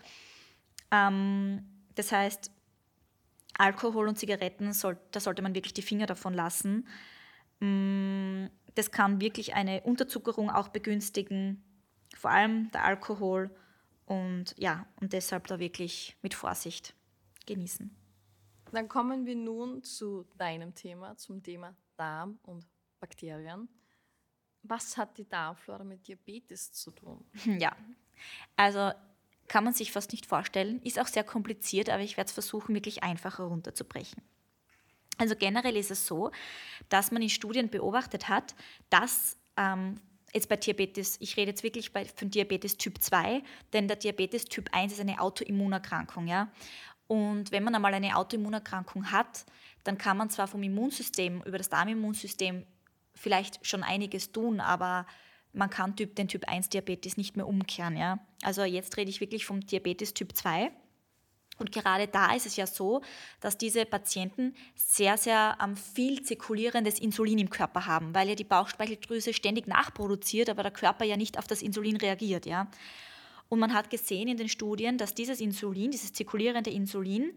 Ähm, 0.90 1.64
das 1.94 2.12
heißt, 2.12 2.50
Alkohol 3.58 4.08
und 4.08 4.18
Zigaretten, 4.18 4.72
soll, 4.72 4.98
da 5.10 5.20
sollte 5.20 5.42
man 5.42 5.54
wirklich 5.54 5.74
die 5.74 5.82
Finger 5.82 6.06
davon 6.06 6.34
lassen. 6.34 6.86
Mm, 7.60 8.46
das 8.74 8.90
kann 8.90 9.20
wirklich 9.20 9.54
eine 9.54 9.82
Unterzuckerung 9.82 10.50
auch 10.50 10.68
begünstigen, 10.68 11.62
vor 12.16 12.30
allem 12.30 12.70
der 12.70 12.84
Alkohol. 12.84 13.50
Und 14.06 14.54
ja, 14.58 14.86
und 15.00 15.12
deshalb 15.12 15.46
da 15.46 15.58
wirklich 15.58 16.16
mit 16.22 16.34
Vorsicht 16.34 16.94
genießen. 17.46 17.94
Dann 18.72 18.88
kommen 18.88 19.26
wir 19.26 19.36
nun 19.36 19.82
zu 19.82 20.26
deinem 20.38 20.74
Thema, 20.74 21.16
zum 21.16 21.42
Thema 21.42 21.74
Darm 21.96 22.38
und 22.42 22.66
Bakterien. 23.00 23.68
Was 24.62 24.96
hat 24.96 25.18
die 25.18 25.28
Darmflora 25.28 25.84
mit 25.84 26.06
Diabetes 26.06 26.72
zu 26.72 26.90
tun? 26.90 27.24
Ja, 27.58 27.76
also 28.56 28.92
kann 29.48 29.64
man 29.64 29.74
sich 29.74 29.92
fast 29.92 30.12
nicht 30.12 30.26
vorstellen, 30.26 30.80
ist 30.82 30.98
auch 30.98 31.06
sehr 31.06 31.24
kompliziert, 31.24 31.90
aber 31.90 32.02
ich 32.02 32.16
werde 32.16 32.28
es 32.28 32.32
versuchen, 32.32 32.74
wirklich 32.74 33.02
einfacher 33.02 33.44
runterzubrechen. 33.44 34.22
Also 35.22 35.36
generell 35.36 35.76
ist 35.76 35.92
es 35.92 36.04
so, 36.04 36.32
dass 36.88 37.12
man 37.12 37.22
in 37.22 37.28
Studien 37.28 37.70
beobachtet 37.70 38.28
hat, 38.28 38.56
dass 38.90 39.36
ähm, 39.56 40.00
jetzt 40.34 40.48
bei 40.48 40.56
Diabetes, 40.56 41.16
ich 41.20 41.36
rede 41.36 41.50
jetzt 41.50 41.62
wirklich 41.62 41.92
bei, 41.92 42.04
von 42.04 42.28
Diabetes 42.28 42.76
Typ 42.76 43.00
2, 43.00 43.40
denn 43.72 43.86
der 43.86 43.96
Diabetes 43.96 44.46
Typ 44.46 44.68
1 44.72 44.94
ist 44.94 45.00
eine 45.00 45.20
Autoimmunerkrankung. 45.20 46.26
Ja? 46.26 46.50
Und 47.06 47.52
wenn 47.52 47.62
man 47.62 47.72
einmal 47.76 47.94
eine 47.94 48.16
Autoimmunerkrankung 48.16 49.12
hat, 49.12 49.46
dann 49.84 49.96
kann 49.96 50.16
man 50.16 50.28
zwar 50.28 50.48
vom 50.48 50.64
Immunsystem, 50.64 51.40
über 51.44 51.58
das 51.58 51.68
Darmimmunsystem 51.68 52.66
vielleicht 53.14 53.64
schon 53.64 53.84
einiges 53.84 54.32
tun, 54.32 54.58
aber 54.58 55.06
man 55.52 55.70
kann 55.70 55.94
den 55.94 56.26
Typ 56.26 56.48
1 56.48 56.70
Diabetes 56.70 57.16
nicht 57.16 57.36
mehr 57.36 57.46
umkehren. 57.46 57.96
Ja? 57.96 58.18
Also 58.42 58.64
jetzt 58.64 58.96
rede 58.96 59.10
ich 59.10 59.20
wirklich 59.20 59.46
vom 59.46 59.60
Diabetes 59.60 60.14
Typ 60.14 60.36
2. 60.36 60.72
Und 61.62 61.70
gerade 61.70 62.08
da 62.08 62.34
ist 62.34 62.44
es 62.44 62.56
ja 62.56 62.66
so, 62.66 63.02
dass 63.38 63.56
diese 63.56 63.86
Patienten 63.86 64.56
sehr, 64.74 65.16
sehr 65.16 65.56
ähm, 65.62 65.76
viel 65.76 66.20
zirkulierendes 66.22 66.98
Insulin 66.98 67.38
im 67.38 67.50
Körper 67.50 67.86
haben, 67.86 68.12
weil 68.16 68.28
ja 68.28 68.34
die 68.34 68.42
Bauchspeicheldrüse 68.42 69.32
ständig 69.32 69.68
nachproduziert, 69.68 70.50
aber 70.50 70.64
der 70.64 70.72
Körper 70.72 71.04
ja 71.04 71.16
nicht 71.16 71.38
auf 71.38 71.46
das 71.46 71.62
Insulin 71.62 71.96
reagiert. 71.98 72.46
Ja? 72.46 72.68
Und 73.48 73.60
man 73.60 73.72
hat 73.74 73.90
gesehen 73.90 74.26
in 74.26 74.36
den 74.36 74.48
Studien, 74.48 74.98
dass 74.98 75.14
dieses 75.14 75.40
Insulin, 75.40 75.92
dieses 75.92 76.12
zirkulierende 76.12 76.70
Insulin, 76.70 77.32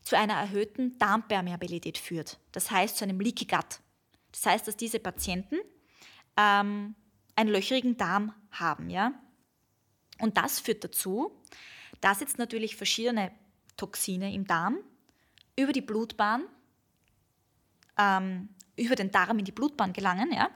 zu 0.00 0.16
einer 0.16 0.34
erhöhten 0.34 0.96
Darmpermeabilität 0.96 1.98
führt. 1.98 2.38
Das 2.52 2.70
heißt 2.70 2.96
zu 2.96 3.04
einem 3.04 3.20
Leaky 3.20 3.44
Gut. 3.44 3.80
Das 4.32 4.46
heißt, 4.46 4.66
dass 4.66 4.76
diese 4.78 5.00
Patienten 5.00 5.56
ähm, 6.38 6.94
einen 7.34 7.50
löchrigen 7.50 7.98
Darm 7.98 8.32
haben. 8.52 8.88
Ja? 8.88 9.12
Und 10.18 10.38
das 10.38 10.60
führt 10.60 10.82
dazu, 10.82 11.30
dass 12.00 12.20
jetzt 12.20 12.38
natürlich 12.38 12.74
verschiedene 12.76 13.32
Toxine 13.76 14.32
im 14.32 14.46
Darm 14.46 14.78
über 15.58 15.72
die 15.72 15.80
Blutbahn, 15.80 16.44
ähm, 17.98 18.48
über 18.76 18.94
den 18.94 19.10
Darm 19.10 19.38
in 19.38 19.44
die 19.44 19.52
Blutbahn 19.52 19.92
gelangen 19.92 20.32
ja? 20.32 20.50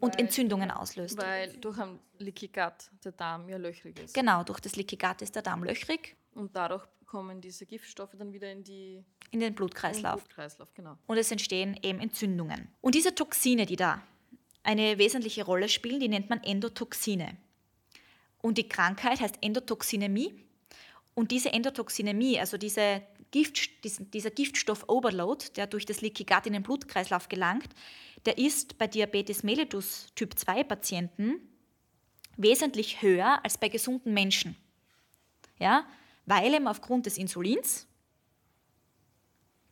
und 0.00 0.14
weil, 0.14 0.20
Entzündungen 0.20 0.70
auslöst. 0.70 1.16
Weil 1.18 1.56
durch 1.58 1.78
ein 1.78 1.98
Leaky 2.18 2.48
Gut 2.48 2.90
der 3.04 3.12
Darm 3.12 3.48
ja 3.48 3.56
löchrig 3.56 3.98
ist. 4.00 4.14
Genau, 4.14 4.42
durch 4.42 4.60
das 4.60 4.76
Leaky 4.76 4.96
Gut 4.96 5.22
ist 5.22 5.34
der 5.34 5.42
Darm 5.42 5.64
löchrig. 5.64 6.16
Und 6.34 6.54
dadurch 6.54 6.84
kommen 7.06 7.40
diese 7.40 7.66
Giftstoffe 7.66 8.14
dann 8.18 8.32
wieder 8.32 8.50
in, 8.50 8.64
die, 8.64 9.04
in 9.30 9.40
den 9.40 9.54
Blutkreislauf. 9.54 10.24
Blutkreislauf 10.24 10.74
genau. 10.74 10.98
Und 11.06 11.16
es 11.16 11.30
entstehen 11.30 11.78
eben 11.82 12.00
Entzündungen. 12.00 12.68
Und 12.80 12.94
diese 12.94 13.14
Toxine, 13.14 13.64
die 13.64 13.76
da 13.76 14.02
eine 14.62 14.98
wesentliche 14.98 15.44
Rolle 15.44 15.68
spielen, 15.68 16.00
die 16.00 16.08
nennt 16.08 16.28
man 16.28 16.42
Endotoxine. 16.42 17.36
Und 18.42 18.58
die 18.58 18.68
Krankheit 18.68 19.20
heißt 19.20 19.38
Endotoxinämie. 19.40 20.45
Und 21.16 21.30
diese 21.30 21.50
Endotoxinämie, 21.50 22.38
also 22.38 22.58
diese 22.58 23.02
Gift, 23.30 23.82
dieser 24.12 24.30
Giftstoff-Overload, 24.30 25.46
der 25.56 25.66
durch 25.66 25.86
das 25.86 26.02
Leaky 26.02 26.24
Gut 26.24 26.44
in 26.46 26.52
den 26.52 26.62
Blutkreislauf 26.62 27.28
gelangt, 27.28 27.70
der 28.26 28.36
ist 28.36 28.76
bei 28.76 28.86
Diabetes 28.86 29.42
mellitus 29.42 30.08
Typ 30.14 30.38
2 30.38 30.62
Patienten 30.64 31.40
wesentlich 32.36 33.00
höher 33.00 33.40
als 33.42 33.56
bei 33.56 33.68
gesunden 33.68 34.12
Menschen. 34.12 34.56
Ja, 35.58 35.86
weil 36.26 36.52
eben 36.52 36.68
aufgrund 36.68 37.06
des 37.06 37.16
Insulins 37.16 37.86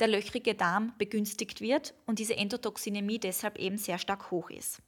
der 0.00 0.08
löchrige 0.08 0.54
Darm 0.54 0.92
begünstigt 0.98 1.60
wird 1.60 1.94
und 2.06 2.18
diese 2.18 2.36
Endotoxinämie 2.36 3.18
deshalb 3.18 3.58
eben 3.58 3.78
sehr 3.78 3.98
stark 3.98 4.30
hoch 4.30 4.50
ist. 4.50 4.80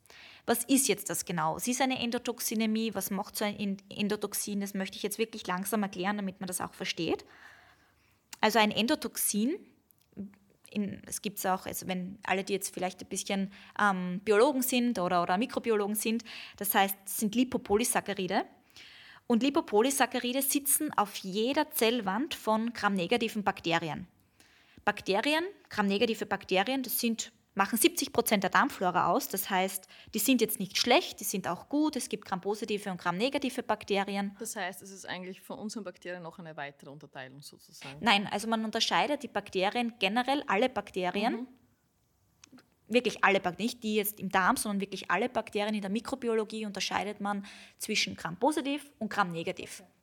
Was 0.46 0.64
ist 0.64 0.88
jetzt 0.88 1.10
das 1.10 1.24
genau? 1.24 1.56
Was 1.56 1.68
ist 1.68 1.80
eine 1.80 2.00
Endotoxinämie? 2.00 2.94
Was 2.94 3.10
macht 3.10 3.36
so 3.36 3.44
ein 3.44 3.78
Endotoxin? 3.88 4.60
Das 4.60 4.74
möchte 4.74 4.96
ich 4.96 5.02
jetzt 5.02 5.18
wirklich 5.18 5.46
langsam 5.46 5.82
erklären, 5.82 6.16
damit 6.16 6.40
man 6.40 6.46
das 6.46 6.60
auch 6.60 6.74
versteht. 6.74 7.24
Also 8.40 8.58
ein 8.58 8.70
Endotoxin, 8.70 9.56
es 11.06 11.22
gibt 11.22 11.38
es 11.38 11.46
auch, 11.46 11.66
also 11.66 11.86
wenn 11.88 12.18
alle, 12.24 12.44
die 12.44 12.52
jetzt 12.52 12.74
vielleicht 12.74 13.00
ein 13.00 13.08
bisschen 13.08 13.50
ähm, 13.80 14.20
Biologen 14.24 14.62
sind 14.62 14.98
oder, 14.98 15.22
oder 15.22 15.38
Mikrobiologen 15.38 15.94
sind, 15.94 16.22
das 16.58 16.74
heißt, 16.74 16.96
es 17.06 17.16
sind 17.18 17.34
Lipopolysaccharide. 17.34 18.44
Und 19.26 19.42
Lipopolysaccharide 19.42 20.42
sitzen 20.42 20.92
auf 20.96 21.16
jeder 21.16 21.70
Zellwand 21.70 22.34
von 22.34 22.72
gramnegativen 22.72 23.42
Bakterien. 23.42 24.06
Bakterien, 24.86 25.44
gramnegative 25.68 26.26
Bakterien, 26.26 26.84
das 26.84 27.00
sind, 27.00 27.32
machen 27.54 27.76
70 27.76 28.12
Prozent 28.12 28.44
der 28.44 28.50
Darmflora 28.50 29.08
aus. 29.08 29.28
Das 29.28 29.50
heißt, 29.50 29.88
die 30.14 30.20
sind 30.20 30.40
jetzt 30.40 30.60
nicht 30.60 30.78
schlecht, 30.78 31.18
die 31.18 31.24
sind 31.24 31.48
auch 31.48 31.68
gut. 31.68 31.96
Es 31.96 32.08
gibt 32.08 32.24
grampositive 32.24 32.92
und 32.92 33.00
gramnegative 33.00 33.64
Bakterien. 33.64 34.36
Das 34.38 34.54
heißt, 34.54 34.82
es 34.82 34.92
ist 34.92 35.04
eigentlich 35.04 35.40
von 35.40 35.58
unseren 35.58 35.82
Bakterien 35.82 36.22
noch 36.22 36.38
eine 36.38 36.56
weitere 36.56 36.88
Unterteilung 36.88 37.42
sozusagen? 37.42 37.96
Nein, 38.00 38.28
also 38.30 38.46
man 38.46 38.64
unterscheidet 38.64 39.24
die 39.24 39.28
Bakterien 39.28 39.92
generell, 39.98 40.44
alle 40.46 40.68
Bakterien. 40.68 41.32
Mhm. 41.32 41.48
Wirklich 42.86 43.24
alle 43.24 43.40
Bakterien, 43.40 43.66
nicht 43.66 43.82
die 43.82 43.96
jetzt 43.96 44.20
im 44.20 44.28
Darm, 44.28 44.56
sondern 44.56 44.80
wirklich 44.80 45.10
alle 45.10 45.28
Bakterien 45.28 45.74
in 45.74 45.80
der 45.80 45.90
Mikrobiologie 45.90 46.64
unterscheidet 46.64 47.20
man 47.20 47.44
zwischen 47.78 48.14
Gram-positiv 48.14 48.88
und 49.00 49.10
Gram-negativ. 49.10 49.80
Okay 49.80 49.95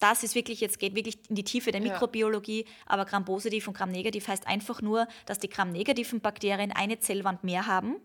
das 0.00 0.22
ist 0.24 0.34
wirklich, 0.34 0.60
jetzt 0.60 0.78
geht 0.78 0.94
wirklich 0.94 1.18
in 1.28 1.36
die 1.36 1.44
Tiefe 1.44 1.70
der 1.70 1.80
Mikrobiologie, 1.80 2.64
ja. 2.64 2.70
aber 2.86 3.04
Gram-positiv 3.04 3.68
und 3.68 3.76
Gram-negativ 3.76 4.26
heißt 4.26 4.46
einfach 4.46 4.82
nur, 4.82 5.06
dass 5.26 5.38
die 5.38 5.48
Gram-negativen 5.48 6.20
Bakterien 6.20 6.72
eine 6.72 6.98
Zellwand 6.98 7.44
mehr 7.44 7.66
haben 7.66 7.96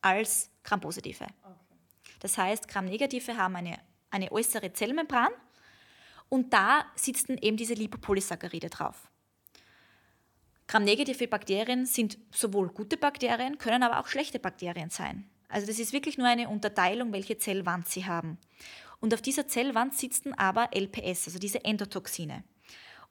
als 0.00 0.50
Gram-positive. 0.64 1.24
Okay. 1.24 1.54
Das 2.20 2.38
heißt, 2.38 2.68
Gram-negative 2.68 3.36
haben 3.36 3.54
eine, 3.56 3.78
eine 4.10 4.32
äußere 4.32 4.72
Zellmembran 4.72 5.30
und 6.28 6.52
da 6.52 6.86
sitzen 6.96 7.38
eben 7.38 7.56
diese 7.56 7.74
Lipopolysaccharide 7.74 8.70
drauf. 8.70 9.10
Gram-negative 10.68 11.28
Bakterien 11.28 11.86
sind 11.86 12.18
sowohl 12.32 12.68
gute 12.68 12.96
Bakterien, 12.96 13.58
können 13.58 13.82
aber 13.82 14.00
auch 14.00 14.08
schlechte 14.08 14.38
Bakterien 14.38 14.90
sein. 14.90 15.28
Also 15.48 15.66
das 15.66 15.78
ist 15.78 15.92
wirklich 15.92 16.18
nur 16.18 16.26
eine 16.26 16.48
Unterteilung, 16.48 17.12
welche 17.12 17.38
Zellwand 17.38 17.88
sie 17.88 18.06
haben. 18.06 18.38
Und 19.00 19.14
auf 19.14 19.22
dieser 19.22 19.46
Zellwand 19.46 19.94
sitzen 19.94 20.34
aber 20.34 20.70
LPS, 20.74 21.26
also 21.26 21.38
diese 21.38 21.64
Endotoxine. 21.64 22.44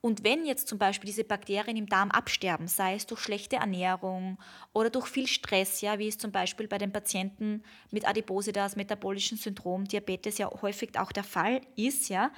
Und 0.06 0.24
wenn 0.24 0.46
jetzt 0.46 0.68
zum 0.68 0.78
Beispiel 0.78 1.08
diese 1.08 1.24
Bakterien 1.24 1.78
im 1.78 1.88
Darm 1.88 2.12
absterben, 2.12 2.68
sei 2.68 2.94
es 2.94 3.08
durch 3.08 3.22
schlechte 3.22 3.56
Ernährung 3.56 4.38
oder 4.72 4.92
durch 4.92 5.08
viel 5.08 5.26
Stress, 5.26 5.82
ja, 5.82 5.98
wie 5.98 6.08
es 6.08 6.20
zum 6.20 6.32
Beispiel 6.32 6.68
bei 6.68 6.78
den 6.78 6.92
Patienten 6.92 7.64
mit 7.90 8.08
Adipositas, 8.08 8.76
metabolischen 8.76 9.40
Syndrom, 9.40 9.86
Diabetes 9.86 10.38
ja 10.38 10.48
häufig 10.62 11.00
auch 11.00 11.12
der 11.12 11.24
Fall 11.24 11.62
ist, 11.76 12.10
ja, 12.10 12.32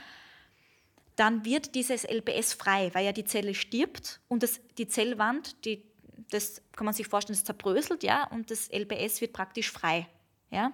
dann 1.17 1.43
wird 1.43 1.75
dieses 1.75 2.05
LPS 2.05 2.53
frei, 2.53 2.89
weil 2.93 3.03
ja 3.03 3.11
die 3.11 3.25
Zelle 3.25 3.53
stirbt 3.53 4.21
und 4.29 4.43
das, 4.43 4.61
die 4.77 4.87
Zellwand, 4.87 5.65
die, 5.65 5.83
das 6.29 6.61
kann 6.71 6.85
man 6.85 6.93
sich 6.93 7.07
vorstellen, 7.07 7.35
das 7.37 7.43
zerbröselt, 7.43 8.01
ja, 8.01 8.29
und 8.29 8.49
das 8.49 8.69
LPS 8.69 9.19
wird 9.19 9.33
praktisch 9.33 9.71
frei, 9.71 10.07
ja. 10.51 10.71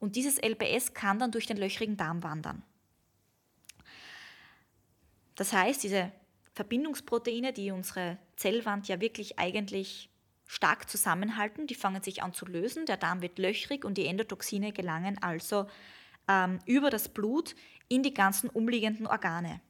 Und 0.00 0.16
dieses 0.16 0.38
LPS 0.38 0.94
kann 0.94 1.18
dann 1.18 1.30
durch 1.30 1.46
den 1.46 1.56
löchrigen 1.56 1.96
Darm 1.96 2.22
wandern. 2.22 2.62
Das 5.34 5.52
heißt, 5.52 5.82
diese 5.82 6.12
Verbindungsproteine, 6.54 7.52
die 7.52 7.70
unsere 7.70 8.18
Zellwand 8.36 8.88
ja 8.88 9.00
wirklich 9.00 9.38
eigentlich 9.38 10.10
stark 10.46 10.88
zusammenhalten, 10.88 11.66
die 11.66 11.74
fangen 11.74 12.02
sich 12.02 12.22
an 12.22 12.32
zu 12.32 12.46
lösen, 12.46 12.86
der 12.86 12.96
Darm 12.96 13.22
wird 13.22 13.38
löchrig 13.38 13.84
und 13.84 13.98
die 13.98 14.06
Endotoxine 14.06 14.72
gelangen 14.72 15.20
also 15.22 15.66
ähm, 16.28 16.58
über 16.66 16.90
das 16.90 17.08
Blut 17.08 17.54
in 17.88 18.02
die 18.02 18.14
ganzen 18.14 18.50
umliegenden 18.50 19.06
Organe. 19.06 19.60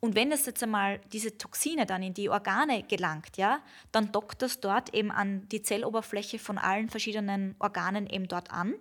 Und 0.00 0.14
wenn 0.14 0.30
es 0.30 0.46
jetzt 0.46 0.62
einmal 0.62 1.00
diese 1.12 1.38
Toxine 1.38 1.84
dann 1.84 2.04
in 2.04 2.14
die 2.14 2.28
Organe 2.28 2.84
gelangt, 2.84 3.36
ja, 3.36 3.60
dann 3.90 4.12
dockt 4.12 4.42
das 4.42 4.60
dort 4.60 4.94
eben 4.94 5.10
an 5.10 5.48
die 5.48 5.62
Zelloberfläche 5.62 6.38
von 6.38 6.56
allen 6.56 6.88
verschiedenen 6.88 7.56
Organen 7.58 8.06
eben 8.06 8.28
dort 8.28 8.52
an 8.52 8.74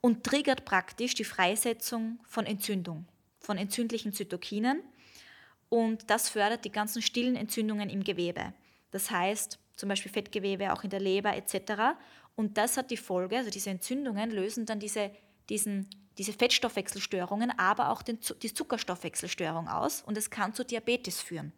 und 0.00 0.24
triggert 0.24 0.64
praktisch 0.64 1.14
die 1.14 1.24
Freisetzung 1.24 2.20
von 2.24 2.46
Entzündung, 2.46 3.06
von 3.40 3.58
entzündlichen 3.58 4.12
Zytokinen. 4.12 4.82
Und 5.68 6.10
das 6.10 6.28
fördert 6.28 6.64
die 6.64 6.72
ganzen 6.72 7.02
stillen 7.02 7.36
Entzündungen 7.36 7.90
im 7.90 8.04
Gewebe. 8.04 8.54
Das 8.90 9.10
heißt, 9.10 9.58
zum 9.76 9.88
Beispiel 9.88 10.10
Fettgewebe, 10.10 10.72
auch 10.72 10.82
in 10.84 10.90
der 10.90 11.00
Leber 11.00 11.36
etc. 11.36 11.98
Und 12.36 12.56
das 12.56 12.76
hat 12.76 12.90
die 12.90 12.96
Folge, 12.96 13.36
also 13.36 13.50
diese 13.50 13.70
Entzündungen 13.70 14.30
lösen 14.30 14.66
dann 14.66 14.80
diese, 14.80 15.10
diesen, 15.48 15.88
diese 16.16 16.32
Fettstoffwechselstörungen, 16.32 17.56
aber 17.58 17.90
auch 17.90 18.02
den, 18.02 18.18
die 18.42 18.52
Zuckerstoffwechselstörung 18.52 19.68
aus 19.68 20.02
und 20.02 20.16
es 20.16 20.30
kann 20.30 20.54
zu 20.54 20.64
Diabetes 20.64 21.20
führen. 21.20 21.52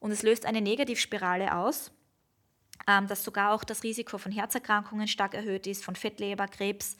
Und 0.00 0.10
es 0.10 0.22
löst 0.22 0.44
eine 0.44 0.60
Negativspirale 0.60 1.56
aus, 1.56 1.92
ähm, 2.88 3.06
dass 3.06 3.24
sogar 3.24 3.54
auch 3.54 3.64
das 3.64 3.82
Risiko 3.82 4.18
von 4.18 4.32
Herzerkrankungen 4.32 5.08
stark 5.08 5.34
erhöht 5.34 5.66
ist, 5.66 5.84
von 5.84 5.96
Fettleber, 5.96 6.48
Krebs, 6.48 6.96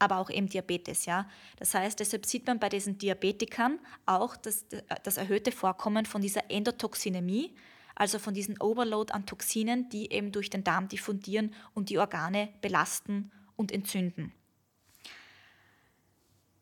aber 0.00 0.18
auch 0.18 0.30
eben 0.30 0.48
Diabetes. 0.48 1.06
Ja? 1.06 1.28
Das 1.56 1.74
heißt, 1.74 2.00
deshalb 2.00 2.26
sieht 2.26 2.46
man 2.46 2.58
bei 2.58 2.68
diesen 2.68 2.98
Diabetikern 2.98 3.78
auch 4.06 4.36
das, 4.36 4.66
das 5.02 5.16
erhöhte 5.16 5.52
Vorkommen 5.52 6.06
von 6.06 6.22
dieser 6.22 6.50
Endotoxinämie, 6.50 7.54
also 7.94 8.18
von 8.18 8.34
diesem 8.34 8.60
Overload 8.60 9.12
an 9.12 9.26
Toxinen, 9.26 9.88
die 9.90 10.10
eben 10.10 10.32
durch 10.32 10.50
den 10.50 10.64
Darm 10.64 10.88
diffundieren 10.88 11.54
und 11.74 11.90
die 11.90 11.98
Organe 11.98 12.48
belasten 12.62 13.30
und 13.56 13.72
entzünden. 13.72 14.32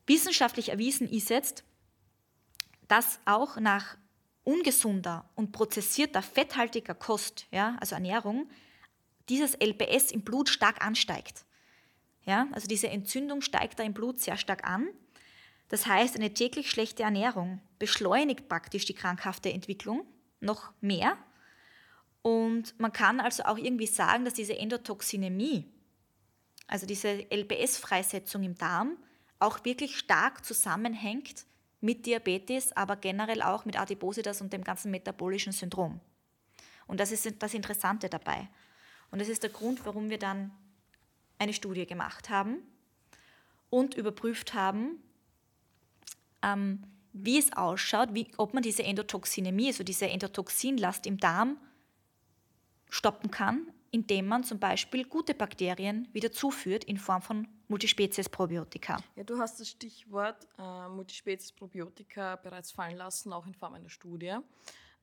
Wissenschaftlich 0.05 0.69
erwiesen 0.69 1.07
ist 1.07 1.29
jetzt, 1.29 1.63
dass 2.87 3.19
auch 3.25 3.57
nach 3.57 3.95
ungesunder 4.43 5.29
und 5.35 5.51
prozessierter 5.51 6.21
fetthaltiger 6.21 6.95
Kost, 6.95 7.45
ja, 7.51 7.77
also 7.79 7.95
Ernährung, 7.95 8.49
dieses 9.29 9.53
LPS 9.53 10.11
im 10.11 10.23
Blut 10.23 10.49
stark 10.49 10.83
ansteigt. 10.83 11.45
Ja, 12.29 12.47
also 12.51 12.67
diese 12.67 12.89
Entzündung 12.89 13.41
steigt 13.41 13.79
da 13.79 13.83
im 13.83 13.95
Blut 13.95 14.19
sehr 14.19 14.37
stark 14.37 14.63
an. 14.63 14.87
Das 15.67 15.87
heißt, 15.87 16.15
eine 16.15 16.31
täglich 16.31 16.69
schlechte 16.69 17.01
Ernährung 17.01 17.59
beschleunigt 17.79 18.47
praktisch 18.47 18.85
die 18.85 18.93
krankhafte 18.93 19.51
Entwicklung 19.51 20.05
noch 20.39 20.71
mehr. 20.79 21.17
Und 22.21 22.79
man 22.79 22.93
kann 22.93 23.19
also 23.19 23.45
auch 23.45 23.57
irgendwie 23.57 23.87
sagen, 23.87 24.25
dass 24.25 24.35
diese 24.35 24.55
Endotoxinämie, 24.55 25.65
also 26.67 26.85
diese 26.85 27.25
LPS-Freisetzung 27.31 28.43
im 28.43 28.53
Darm, 28.53 28.97
auch 29.39 29.65
wirklich 29.65 29.97
stark 29.97 30.45
zusammenhängt 30.45 31.47
mit 31.81 32.05
Diabetes, 32.05 32.77
aber 32.77 32.95
generell 32.95 33.41
auch 33.41 33.65
mit 33.65 33.79
Adipositas 33.79 34.39
und 34.39 34.53
dem 34.53 34.63
ganzen 34.63 34.91
metabolischen 34.91 35.51
Syndrom. 35.51 35.99
Und 36.85 36.99
das 36.99 37.11
ist 37.11 37.41
das 37.41 37.55
Interessante 37.55 38.07
dabei. 38.07 38.47
Und 39.09 39.19
das 39.19 39.29
ist 39.29 39.41
der 39.41 39.49
Grund, 39.49 39.83
warum 39.83 40.11
wir 40.11 40.19
dann 40.19 40.51
eine 41.39 41.53
Studie 41.53 41.87
gemacht 41.87 42.29
haben. 42.29 42.61
und 43.69 43.93
überprüft 43.93 44.53
haben, 44.53 45.01
ähm, 46.41 46.83
wie 47.13 47.37
es 47.37 47.53
ausschaut, 47.53 48.13
wie, 48.13 48.27
ob 48.37 48.53
man 48.53 48.63
diese 48.63 48.83
Endotoxinämie, 48.83 49.67
also 49.67 49.83
diese 49.83 50.07
Endotoxinlast 50.07 51.05
im 51.05 51.17
Darm, 51.17 51.57
stoppen 52.89 53.29
kann, 53.29 53.71
indem 53.91 54.27
man 54.27 54.43
zum 54.43 54.59
Beispiel 54.59 55.05
gute 55.05 55.33
Bakterien 55.33 56.07
wieder 56.13 56.31
zuführt 56.31 56.83
in 56.83 56.97
Form 56.97 57.21
von 57.21 57.47
Multispezies-Probiotika. 57.67 58.97
Ja, 59.15 59.23
du 59.23 59.37
hast 59.37 59.59
das 59.59 59.69
Stichwort 59.69 60.47
äh, 60.57 60.87
Multispezies-Probiotika 60.89 62.37
bereits 62.37 62.71
fallen 62.71 62.97
lassen, 62.97 63.31
auch 63.33 63.45
in 63.45 63.53
Form 63.53 63.75
einer 63.75 63.89
Studie. 63.89 64.37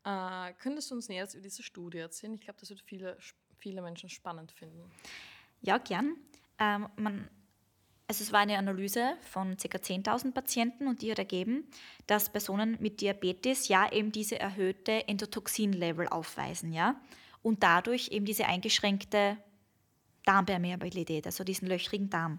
Äh, 0.05 0.53
könntest 0.59 0.91
du 0.91 0.97
uns 0.97 1.09
näher 1.09 1.29
über 1.33 1.43
diese 1.43 1.63
Studie 1.63 1.99
erzählen? 1.99 2.35
Ich 2.35 2.41
glaube, 2.41 2.59
das 2.61 2.71
wird 2.71 2.81
viele, 2.83 3.17
viele 3.59 3.83
Menschen 3.83 4.09
spannend 4.09 4.51
finden. 4.53 4.91
Ja, 5.67 5.79
gern. 5.79 6.17
Ähm, 6.61 6.89
man, 6.95 7.29
also 8.07 8.23
es 8.23 8.33
war 8.33 8.39
eine 8.39 8.57
Analyse 8.57 9.17
von 9.21 9.57
ca. 9.57 9.79
10.000 9.79 10.33
Patienten 10.33 10.87
und 10.87 11.03
die 11.03 11.11
hat 11.11 11.19
ergeben, 11.19 11.69
dass 12.07 12.31
Personen 12.31 12.77
mit 12.81 13.01
Diabetes 13.01 13.67
ja 13.67 13.91
eben 13.93 14.13
diese 14.13 14.39
erhöhte 14.39 15.09
Endotoxin-Level 15.09 16.07
aufweisen, 16.07 16.73
ja, 16.73 17.01
und 17.43 17.65
dadurch 17.65 18.09
eben 18.13 18.25
diese 18.25 18.47
eingeschränkte 18.47 19.39
Darmpermeabilität, 20.25 21.27
also 21.27 21.43
diesen 21.43 21.67
löchrigen 21.67 22.11
Darm. 22.11 22.39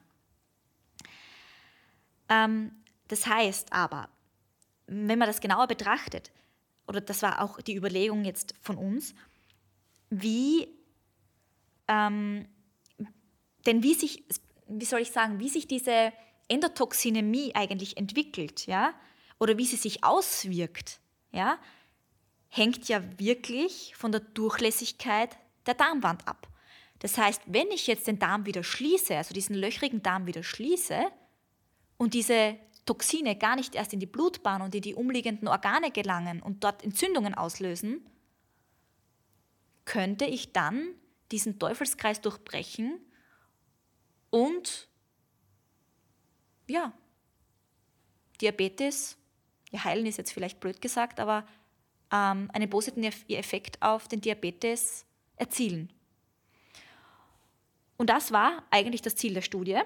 Ähm, 2.29 2.71
das 3.09 3.27
heißt 3.27 3.73
aber, 3.73 4.07
wenn 4.87 5.19
man 5.19 5.27
das 5.27 5.41
genauer 5.41 5.67
betrachtet, 5.67 6.31
oder 6.87 7.01
das 7.01 7.21
war 7.21 7.41
auch 7.41 7.61
die 7.61 7.75
Überlegung 7.75 8.23
jetzt 8.23 8.55
von 8.61 8.77
uns, 8.77 9.13
wie, 10.09 10.69
ähm, 11.89 12.47
denn 13.67 13.84
wie 13.84 13.93
sich, 13.93 14.23
wie 14.67 14.86
soll 14.86 15.01
ich 15.01 15.12
sagen, 15.12 15.39
wie 15.39 15.49
sich 15.49 15.67
diese 15.67 16.13
Endotoxinämie 16.47 17.53
eigentlich 17.53 17.97
entwickelt, 17.97 18.65
ja, 18.65 18.93
oder 19.39 19.58
wie 19.58 19.65
sie 19.65 19.75
sich 19.75 20.03
auswirkt, 20.03 20.99
ja, 21.32 21.60
hängt 22.47 22.88
ja 22.88 23.03
wirklich 23.19 23.95
von 23.95 24.12
der 24.12 24.21
Durchlässigkeit 24.21 25.38
der 25.65 25.73
Darmwand 25.73 26.27
ab. 26.27 26.47
Das 26.99 27.17
heißt, 27.17 27.41
wenn 27.45 27.67
ich 27.69 27.86
jetzt 27.86 28.08
den 28.08 28.17
Darm 28.17 28.45
wieder 28.45 28.63
schließe, 28.63 29.15
also 29.15 29.34
diesen 29.34 29.56
löchrigen 29.56 30.01
Darm 30.01 30.25
wieder 30.25 30.41
schließe 30.41 30.99
und 31.97 32.13
diese 32.13 32.58
Toxine 32.86 33.36
gar 33.36 33.56
nicht 33.56 33.75
erst 33.75 33.93
in 33.93 33.99
die 33.99 34.06
Blutbahn 34.08 34.62
und 34.62 34.73
in 34.73 34.82
die 34.82 34.95
umliegenden 34.95 35.47
Organe 35.47 35.91
gelangen 35.91 36.41
und 36.41 36.63
dort 36.63 36.84
Entzündungen 36.84 37.36
auslösen, 37.36 38.10
könnte 39.86 40.25
ich 40.25 40.53
dann 40.53 40.95
diesen 41.32 41.60
Teufelskreis 41.60 42.21
durchbrechen 42.21 42.99
und 44.29 44.87
ja, 46.67 46.93
Diabetes, 48.41 49.17
ja, 49.71 49.83
heilen 49.83 50.05
ist 50.05 50.17
jetzt 50.17 50.31
vielleicht 50.31 50.59
blöd 50.59 50.81
gesagt, 50.81 51.19
aber 51.19 51.45
ähm, 52.11 52.49
einen 52.53 52.69
positiven 52.69 53.11
Effekt 53.29 53.81
auf 53.81 54.07
den 54.07 54.21
Diabetes 54.21 55.05
erzielen. 55.35 55.91
Und 57.97 58.09
das 58.09 58.31
war 58.31 58.63
eigentlich 58.69 59.01
das 59.01 59.15
Ziel 59.15 59.33
der 59.33 59.41
Studie. 59.41 59.81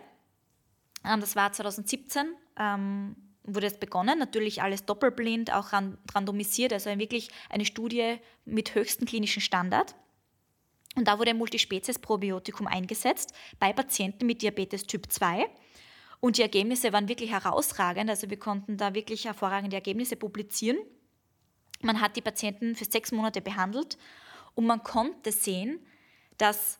Ähm, 1.06 1.22
das 1.22 1.36
war 1.36 1.52
2017 1.52 2.36
ähm, 2.58 3.16
wurde 3.44 3.68
es 3.68 3.80
begonnen, 3.80 4.20
natürlich 4.20 4.62
alles 4.62 4.86
doppelblind, 4.86 5.54
auch 5.54 5.74
randomisiert, 5.74 6.74
also 6.74 6.90
wirklich 7.00 7.30
eine 7.50 7.66
Studie 7.66 8.18
mit 8.46 8.76
höchstem 8.76 9.08
klinischen 9.08 9.42
Standard. 9.42 9.96
Und 10.96 11.08
da 11.08 11.18
wurde 11.18 11.32
ein 11.32 11.38
Multispezies-Probiotikum 11.38 12.68
eingesetzt 12.68 13.34
bei 13.60 13.72
Patienten 13.72 14.26
mit 14.26 14.42
Diabetes 14.42 14.86
Typ 14.86 15.12
2. 15.12 15.48
Und 16.20 16.38
die 16.38 16.42
Ergebnisse 16.42 16.94
waren 16.94 17.08
wirklich 17.08 17.32
herausragend, 17.32 18.10
also 18.10 18.30
wir 18.30 18.38
konnten 18.38 18.78
da 18.78 18.94
wirklich 18.94 19.26
hervorragende 19.26 19.76
Ergebnisse 19.76 20.16
publizieren. 20.16 20.78
Man 21.82 22.00
hat 22.00 22.16
die 22.16 22.22
Patienten 22.22 22.76
für 22.76 22.86
sechs 22.86 23.12
Monate 23.12 23.42
behandelt 23.42 23.98
und 24.54 24.68
man 24.68 24.84
konnte 24.84 25.32
sehen, 25.32 25.80
dass, 26.38 26.80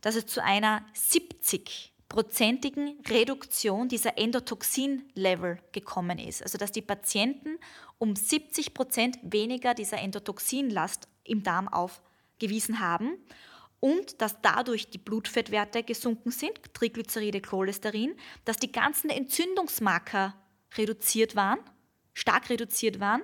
dass 0.00 0.16
es 0.16 0.26
zu 0.26 0.42
einer 0.42 0.84
70 0.94 1.92
prozentigen 2.08 3.00
Reduktion 3.08 3.88
dieser 3.88 4.18
Endotoxin-Level 4.18 5.58
gekommen 5.72 6.18
ist. 6.18 6.42
Also 6.42 6.58
dass 6.58 6.72
die 6.72 6.82
Patienten 6.82 7.58
um 7.98 8.16
70 8.16 8.74
Prozent 8.74 9.18
weniger 9.22 9.74
dieser 9.74 9.98
Endotoxinlast 9.98 11.08
im 11.24 11.42
Darm 11.42 11.68
aufgewiesen 12.36 12.80
haben 12.80 13.16
und 13.80 14.20
dass 14.20 14.40
dadurch 14.42 14.90
die 14.90 14.98
Blutfettwerte 14.98 15.82
gesunken 15.82 16.30
sind, 16.30 16.52
Triglyceride, 16.74 17.40
Cholesterin, 17.40 18.14
dass 18.44 18.56
die 18.58 18.72
ganzen 18.72 19.10
Entzündungsmarker 19.10 20.34
reduziert 20.76 21.36
waren, 21.36 21.58
stark 22.14 22.50
reduziert 22.50 23.00
waren. 23.00 23.22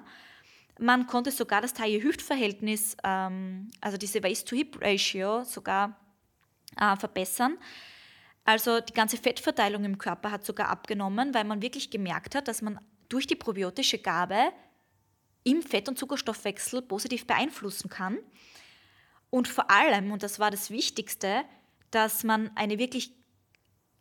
Man 0.79 1.07
konnte 1.07 1.31
sogar 1.31 1.61
das 1.61 1.75
Taille-Hüft-Verhältnis, 1.75 2.96
ähm, 3.05 3.70
also 3.81 3.98
diese 3.98 4.22
Waist-to-Hip-Ratio, 4.22 5.44
sogar 5.44 5.98
äh, 6.79 6.96
verbessern. 6.96 7.59
Also 8.44 8.81
die 8.81 8.94
ganze 8.94 9.18
Fettverteilung 9.18 9.85
im 9.85 9.98
Körper 9.98 10.31
hat 10.31 10.44
sogar 10.44 10.68
abgenommen, 10.68 11.35
weil 11.35 11.44
man 11.44 11.62
wirklich 11.62 11.90
gemerkt 11.90 12.35
hat, 12.35 12.48
dass 12.48 12.62
man 12.62 12.81
durch 13.09 13.27
die 13.27 13.37
probiotische 13.37 13.98
Gabe 13.98 14.53
im 15.44 15.62
Fett- 15.62 15.88
und 15.88 15.98
Zuckerstoffwechsel 15.98 16.83
positiv 16.83 17.27
beeinflussen 17.27 17.88
kann. 17.88 18.18
Und 19.33 19.49
vor 19.49 19.71
allem, 19.71 20.12
und 20.12 20.23
das 20.23 20.38
war 20.38 20.51
das 20.51 20.71
Wichtigste, 20.71 21.42
dass 21.90 22.23
man 22.23 22.55
eine 22.55 22.79
wirklich, 22.79 23.14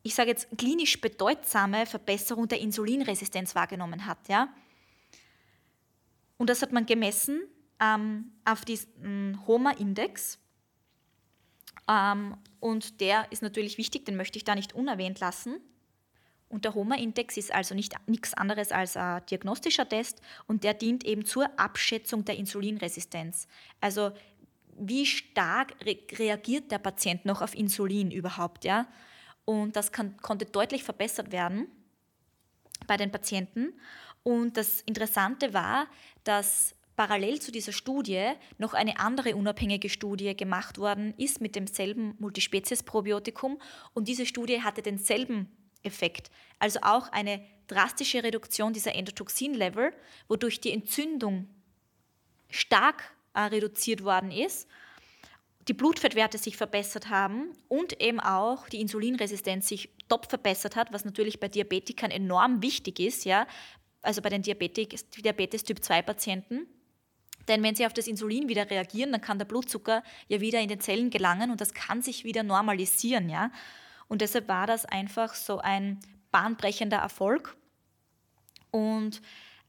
ich 0.04 0.14
sage 0.14 0.30
jetzt, 0.30 0.50
klinisch 0.58 1.00
bedeutsame 1.00 1.86
Verbesserung 1.86 2.50
der 2.50 2.60
Insulinresistenz 2.60 3.56
wahrgenommen 3.56 4.06
hat. 4.06 4.28
Ja? 4.28 4.54
Und 6.36 6.50
das 6.50 6.62
hat 6.62 6.74
man 6.74 6.86
gemessen 6.86 7.44
ähm, 7.80 8.34
auf 8.44 8.66
diesen 8.66 9.48
HOMA-Index. 9.48 10.38
Ähm, 11.90 12.36
und 12.60 13.00
der 13.00 13.32
ist 13.32 13.42
natürlich 13.42 13.78
wichtig, 13.78 14.04
den 14.04 14.18
möchte 14.18 14.38
ich 14.38 14.44
da 14.44 14.54
nicht 14.54 14.74
unerwähnt 14.74 15.22
lassen. 15.22 15.62
Und 16.50 16.66
der 16.66 16.76
HOMA-Index 16.76 17.38
ist 17.38 17.54
also 17.54 17.74
nicht 17.74 17.96
nichts 18.08 18.34
anderes 18.34 18.74
als 18.74 18.98
ein 18.98 19.26
diagnostischer 19.28 19.88
Test 19.88 20.22
und 20.48 20.66
der 20.66 20.74
dient 20.74 21.06
eben 21.06 21.24
zur 21.24 21.48
Abschätzung 21.58 22.26
der 22.26 22.36
Insulinresistenz. 22.36 23.48
Also 23.80 24.12
wie 24.82 25.06
stark 25.06 25.76
re 25.86 25.98
reagiert 26.14 26.72
der 26.72 26.80
Patient 26.80 27.26
noch 27.26 27.42
auf 27.42 27.56
Insulin 27.56 28.12
überhaupt, 28.12 28.66
ja? 28.66 28.88
Und 29.46 29.76
das 29.76 29.92
kann, 29.92 30.18
konnte 30.18 30.46
deutlich 30.46 30.84
verbessert 30.84 31.32
werden 31.32 31.68
bei 32.88 32.98
den 32.98 33.12
Patienten. 33.12 33.74
Und 34.24 34.58
das 34.58 34.82
Interessante 34.82 35.54
war, 35.54 35.88
dass 36.24 36.76
parallel 36.96 37.40
zu 37.40 37.52
dieser 37.52 37.72
Studie 37.72 38.32
noch 38.58 38.74
eine 38.74 39.00
andere 39.00 39.36
unabhängige 39.36 39.90
Studie 39.90 40.36
gemacht 40.36 40.78
worden 40.78 41.14
ist 41.18 41.42
mit 41.42 41.56
demselben 41.56 42.16
Multispezies-Probiotikum 42.20 43.60
und 43.94 44.08
diese 44.08 44.26
Studie 44.26 44.62
hatte 44.62 44.82
denselben 44.82 45.48
Effekt. 45.84 46.30
Also 46.60 46.80
auch 46.84 47.12
eine 47.12 47.44
drastische 47.68 48.24
Reduktion 48.24 48.74
dieser 48.74 48.94
Endotoxin-Level, 48.94 49.94
wodurch 50.28 50.62
die 50.62 50.72
Entzündung 50.72 51.48
stark 52.50 53.16
äh, 53.34 53.42
reduziert 53.42 54.04
worden 54.04 54.32
ist, 54.32 54.68
die 55.68 55.74
Blutfettwerte 55.74 56.38
sich 56.38 56.58
verbessert 56.58 57.10
haben 57.10 57.52
und 57.68 58.02
eben 58.02 58.20
auch 58.20 58.68
die 58.68 58.82
Insulinresistenz 58.82 59.68
sich 59.68 59.90
top 60.10 60.28
verbessert 60.28 60.76
hat, 60.76 60.92
was 60.92 61.06
natürlich 61.06 61.40
bei 61.40 61.48
Diabetikern 61.48 62.12
enorm 62.12 62.62
wichtig 62.62 63.00
ist, 63.00 63.26
ja, 63.26 63.48
also 64.02 64.22
bei 64.22 64.30
den 64.30 64.42
Diabetes, 64.42 65.10
Diabetes 65.10 65.64
Typ 65.64 65.84
2 65.84 66.02
Patienten 66.02 66.68
denn 67.48 67.64
wenn 67.64 67.76
sie 67.76 67.86
auf 67.86 67.94
das 67.94 68.08
Insulin 68.08 68.50
wieder 68.50 68.70
reagieren, 68.70 69.12
dann 69.12 69.22
kann 69.22 69.38
der 69.38 69.46
Blutzucker 69.46 70.04
ja 70.28 70.42
wieder 70.42 70.60
in 70.60 70.70
den 70.70 70.80
Zellen 70.80 71.10
gelangen 71.10 71.52
und 71.52 71.62
das 71.62 71.74
kann 71.74 72.02
sich 72.02 72.24
wieder 72.24 72.44
normalisieren. 72.44 73.30
Ja? 73.30 73.52
Und 74.08 74.22
deshalb 74.22 74.48
war 74.48 74.68
das 74.68 74.86
einfach 74.86 75.34
so 75.34 75.60
ein 75.60 76.00
bahnbrechender 76.32 76.98
Erfolg. 76.98 77.58
Und 78.70 79.22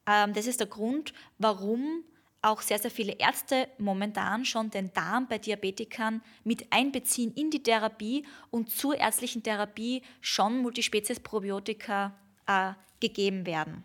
ähm, 0.07 0.33
das 0.33 0.46
ist 0.46 0.61
der 0.61 0.66
Grund, 0.66 1.12
warum 1.38 2.05
auch 2.42 2.61
sehr, 2.61 2.78
sehr 2.78 2.90
viele 2.90 3.12
Ärzte 3.12 3.68
momentan 3.78 4.44
schon 4.44 4.70
den 4.70 4.92
Darm 4.92 5.28
bei 5.28 5.38
Diabetikern 5.38 6.22
mit 6.44 6.66
einbeziehen 6.70 7.33
in 7.35 7.50
die 7.50 7.62
Therapie 7.62 8.26
und 8.50 8.70
zur 8.70 8.96
ärztlichen 8.98 9.42
Therapie 9.42 10.02
schon 10.20 10.61
Multispezies-Probiotika 10.62 12.12
äh, 12.46 12.72
gegeben 13.00 13.46
werden. 13.46 13.85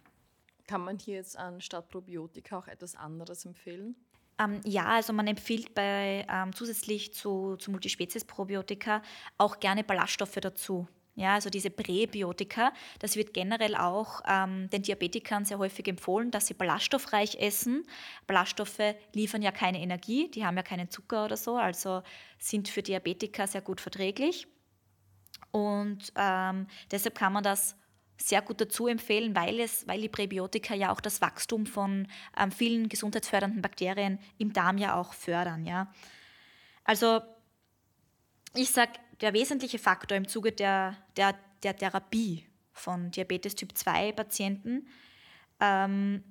Kann 0.65 0.81
man 0.81 0.97
hier 0.97 1.15
jetzt 1.15 1.37
anstatt 1.37 1.87
Probiotika 1.89 2.57
auch 2.57 2.67
etwas 2.67 2.95
anderes 2.95 3.45
empfehlen? 3.45 3.95
Ähm, 4.39 4.59
ja, 4.65 4.85
also 4.85 5.13
man 5.13 5.27
empfiehlt 5.27 5.73
bei 5.73 6.25
ähm, 6.29 6.53
zusätzlich 6.53 7.13
zu, 7.13 7.55
zu 7.57 7.71
Multispezies-Probiotika 7.71 9.01
auch 9.37 9.59
gerne 9.59 9.83
Ballaststoffe 9.83 10.35
dazu. 10.41 10.87
Ja, 11.17 11.33
also 11.33 11.49
diese 11.49 11.71
Präbiotika, 11.71 12.71
das 12.99 13.15
wird 13.15 13.33
generell 13.33 13.75
auch 13.75 14.21
ähm, 14.27 14.69
den 14.69 14.83
Diabetikern 14.83 15.45
sehr 15.45 15.57
häufig 15.57 15.87
empfohlen, 15.87 16.29
dass 16.29 16.45
sie 16.45 16.53
ballaststoffreich 16.53 17.39
essen. 17.39 17.87
Ballaststoffe 18.27 18.93
liefern 19.13 19.41
ja 19.41 19.51
keine 19.51 19.81
Energie, 19.81 20.29
die 20.29 20.45
haben 20.45 20.55
ja 20.57 20.61
keinen 20.61 20.91
Zucker 20.91 21.25
oder 21.25 21.35
so, 21.35 21.57
also 21.57 22.03
sind 22.37 22.69
für 22.69 22.83
Diabetiker 22.83 23.47
sehr 23.47 23.61
gut 23.61 23.81
verträglich. 23.81 24.47
Und 25.49 26.13
ähm, 26.15 26.67
deshalb 26.91 27.15
kann 27.15 27.33
man 27.33 27.43
das 27.43 27.75
sehr 28.17 28.43
gut 28.43 28.61
dazu 28.61 28.85
empfehlen, 28.85 29.35
weil, 29.35 29.59
es, 29.59 29.87
weil 29.87 30.01
die 30.01 30.09
Präbiotika 30.09 30.75
ja 30.75 30.91
auch 30.91 31.01
das 31.01 31.19
Wachstum 31.19 31.65
von 31.65 32.07
ähm, 32.39 32.51
vielen 32.51 32.89
gesundheitsfördernden 32.89 33.63
Bakterien 33.63 34.19
im 34.37 34.53
Darm 34.53 34.77
ja 34.77 34.93
auch 34.93 35.13
fördern. 35.13 35.65
Ja. 35.65 35.91
Also 36.83 37.21
ich 38.53 38.69
sage, 38.69 38.91
der 39.21 39.33
wesentliche 39.33 39.79
Faktor 39.79 40.17
im 40.17 40.27
Zuge 40.27 40.51
der, 40.51 40.95
der, 41.15 41.35
der 41.63 41.75
Therapie 41.75 42.45
von 42.71 43.11
Diabetes 43.11 43.55
Typ 43.55 43.77
2 43.77 44.11
Patienten 44.11 44.87
ähm, 45.59 46.23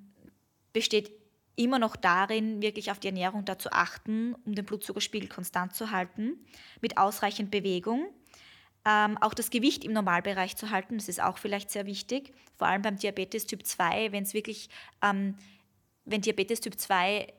besteht 0.72 1.11
immer 1.57 1.79
noch 1.79 1.96
darin, 1.96 2.61
wirklich 2.61 2.90
auf 2.90 3.01
die 3.01 3.09
Ernährung 3.09 3.44
da 3.44 3.59
zu 3.59 3.72
achten, 3.72 4.35
um 4.44 4.55
den 4.55 4.64
Blutzuckerspiegel 4.64 5.29
konstant 5.29 5.75
zu 5.75 5.90
halten, 5.90 6.38
mit 6.81 6.99
ausreichend 6.99 7.51
Bewegung. 7.51 8.07
Ähm, 8.85 9.18
auch 9.18 9.35
das 9.35 9.51
Gewicht 9.51 9.85
im 9.85 9.92
Normalbereich 9.92 10.57
zu 10.57 10.70
halten, 10.70 10.99
das 10.99 11.09
ist 11.09 11.20
auch 11.20 11.38
vielleicht 11.38 11.70
sehr 11.70 11.87
wichtig, 11.87 12.33
vor 12.57 12.68
allem 12.68 12.83
beim 12.83 12.96
Diabetes 12.96 13.46
Typ 13.46 13.66
2, 13.66 14.12
wenn 14.12 14.22
es 14.22 14.35
wirklich, 14.35 14.68
ähm, 15.03 15.37
wenn 16.05 16.20
Diabetes 16.20 16.61
Typ 16.61 16.79
2, 16.79 17.33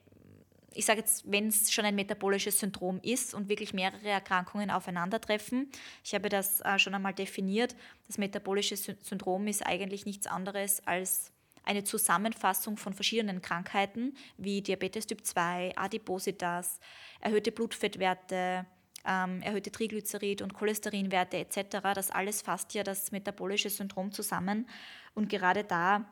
ich 0.78 0.84
sage 0.84 1.00
jetzt, 1.00 1.24
wenn 1.28 1.48
es 1.48 1.72
schon 1.72 1.84
ein 1.84 1.96
metabolisches 1.96 2.60
Syndrom 2.60 3.00
ist 3.02 3.34
und 3.34 3.48
wirklich 3.48 3.74
mehrere 3.74 4.10
Erkrankungen 4.10 4.70
aufeinandertreffen. 4.70 5.68
Ich 6.04 6.14
habe 6.14 6.28
das 6.28 6.60
äh, 6.60 6.78
schon 6.78 6.94
einmal 6.94 7.14
definiert. 7.14 7.74
Das 8.06 8.16
metabolische 8.16 8.76
Syndrom 8.76 9.48
ist 9.48 9.66
eigentlich 9.66 10.06
nichts 10.06 10.28
anderes 10.28 10.86
als 10.86 11.32
eine 11.64 11.82
Zusammenfassung 11.82 12.76
von 12.76 12.94
verschiedenen 12.94 13.42
Krankheiten 13.42 14.14
wie 14.36 14.62
Diabetes 14.62 15.08
Typ 15.08 15.26
2, 15.26 15.72
Adipositas, 15.74 16.78
erhöhte 17.20 17.50
Blutfettwerte, 17.50 18.64
ähm, 19.04 19.42
erhöhte 19.42 19.70
Triglycerid- 19.70 20.42
und 20.42 20.54
Cholesterinwerte 20.54 21.38
etc. 21.38 21.78
Das 21.92 22.12
alles 22.12 22.40
fasst 22.40 22.72
ja 22.74 22.84
das 22.84 23.10
metabolische 23.10 23.68
Syndrom 23.68 24.12
zusammen. 24.12 24.68
Und 25.16 25.28
gerade 25.28 25.64
da 25.64 26.08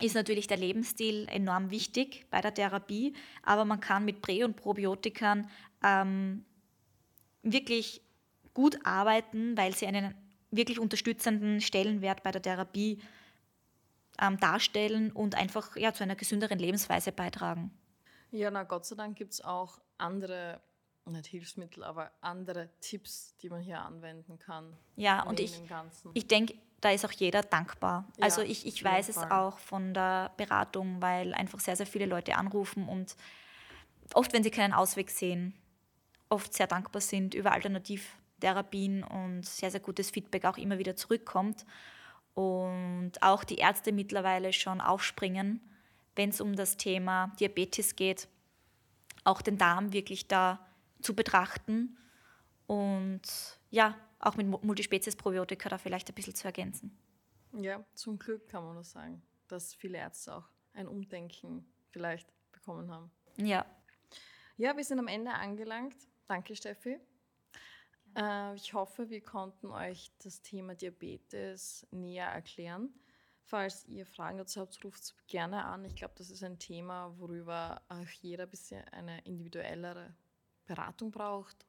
ist 0.00 0.14
natürlich 0.14 0.46
der 0.46 0.56
Lebensstil 0.56 1.26
enorm 1.30 1.70
wichtig 1.70 2.26
bei 2.30 2.40
der 2.40 2.52
Therapie, 2.52 3.14
aber 3.42 3.64
man 3.64 3.80
kann 3.80 4.04
mit 4.04 4.22
Prä- 4.22 4.44
und 4.44 4.56
Probiotikern 4.56 5.48
ähm, 5.82 6.44
wirklich 7.42 8.02
gut 8.54 8.78
arbeiten, 8.84 9.56
weil 9.56 9.74
sie 9.74 9.86
einen 9.86 10.14
wirklich 10.50 10.78
unterstützenden 10.78 11.60
Stellenwert 11.60 12.22
bei 12.22 12.30
der 12.30 12.42
Therapie 12.42 13.00
ähm, 14.20 14.38
darstellen 14.38 15.10
und 15.12 15.34
einfach 15.34 15.76
ja, 15.76 15.92
zu 15.92 16.04
einer 16.04 16.16
gesünderen 16.16 16.58
Lebensweise 16.58 17.12
beitragen. 17.12 17.72
Ja, 18.30 18.50
na 18.50 18.64
Gott 18.64 18.86
sei 18.86 18.96
Dank 18.96 19.16
gibt 19.16 19.32
es 19.34 19.40
auch 19.42 19.80
andere, 19.98 20.60
nicht 21.06 21.26
Hilfsmittel, 21.26 21.84
aber 21.84 22.10
andere 22.20 22.68
Tipps, 22.80 23.36
die 23.38 23.48
man 23.48 23.60
hier 23.60 23.80
anwenden 23.80 24.38
kann. 24.38 24.76
Ja, 24.96 25.22
und 25.22 25.40
ich, 25.40 25.60
ich 26.14 26.26
denke, 26.26 26.54
da 26.84 26.90
ist 26.90 27.04
auch 27.06 27.12
jeder 27.12 27.42
dankbar. 27.42 28.04
Ja, 28.18 28.24
also 28.24 28.42
ich, 28.42 28.66
ich 28.66 28.84
weiß 28.84 29.08
es 29.08 29.16
auch 29.16 29.58
von 29.58 29.94
der 29.94 30.32
Beratung, 30.36 31.00
weil 31.00 31.32
einfach 31.32 31.60
sehr, 31.60 31.76
sehr 31.76 31.86
viele 31.86 32.04
Leute 32.04 32.36
anrufen 32.36 32.88
und 32.88 33.16
oft, 34.12 34.34
wenn 34.34 34.42
sie 34.42 34.50
keinen 34.50 34.74
Ausweg 34.74 35.10
sehen, 35.10 35.54
oft 36.28 36.52
sehr 36.52 36.66
dankbar 36.66 37.00
sind 37.00 37.34
über 37.34 37.52
Alternativtherapien 37.52 39.02
und 39.02 39.46
sehr, 39.46 39.70
sehr 39.70 39.80
gutes 39.80 40.10
Feedback 40.10 40.44
auch 40.44 40.58
immer 40.58 40.78
wieder 40.78 40.94
zurückkommt. 40.94 41.64
Und 42.34 43.12
auch 43.20 43.44
die 43.44 43.56
Ärzte 43.56 43.92
mittlerweile 43.92 44.52
schon 44.52 44.80
aufspringen, 44.80 45.60
wenn 46.16 46.30
es 46.30 46.40
um 46.40 46.54
das 46.54 46.76
Thema 46.76 47.32
Diabetes 47.40 47.96
geht, 47.96 48.28
auch 49.22 49.40
den 49.40 49.56
Darm 49.56 49.92
wirklich 49.92 50.28
da 50.28 50.58
zu 51.00 51.14
betrachten. 51.14 51.96
Und 52.66 53.22
ja, 53.70 53.94
auch 54.24 54.36
mit 54.36 54.46
Multispezies-Probiotika 54.46 55.68
da 55.68 55.78
vielleicht 55.78 56.08
ein 56.08 56.14
bisschen 56.14 56.34
zu 56.34 56.46
ergänzen. 56.46 56.96
Ja, 57.52 57.84
zum 57.94 58.18
Glück 58.18 58.48
kann 58.48 58.64
man 58.64 58.76
das 58.76 58.92
sagen, 58.92 59.22
dass 59.48 59.74
viele 59.74 59.98
Ärzte 59.98 60.34
auch 60.36 60.48
ein 60.72 60.88
Umdenken 60.88 61.64
vielleicht 61.90 62.32
bekommen 62.52 62.90
haben. 62.90 63.10
Ja. 63.36 63.64
Ja, 64.56 64.76
wir 64.76 64.84
sind 64.84 64.98
am 64.98 65.08
Ende 65.08 65.32
angelangt. 65.32 65.96
Danke, 66.26 66.56
Steffi. 66.56 66.98
Äh, 68.16 68.54
ich 68.54 68.72
hoffe, 68.72 69.10
wir 69.10 69.20
konnten 69.20 69.70
euch 69.70 70.12
das 70.22 70.42
Thema 70.42 70.74
Diabetes 70.74 71.86
näher 71.90 72.28
erklären. 72.28 72.92
Falls 73.42 73.84
ihr 73.86 74.06
Fragen 74.06 74.38
dazu 74.38 74.60
habt, 74.60 74.82
ruft 74.84 75.26
gerne 75.26 75.64
an. 75.64 75.84
Ich 75.84 75.94
glaube, 75.94 76.14
das 76.16 76.30
ist 76.30 76.42
ein 76.42 76.58
Thema, 76.58 77.18
worüber 77.18 77.82
auch 77.88 78.08
jeder 78.22 78.44
ein 78.44 78.50
bisschen 78.50 78.82
eine 78.88 79.20
individuellere 79.22 80.14
Beratung 80.64 81.10
braucht. 81.10 81.66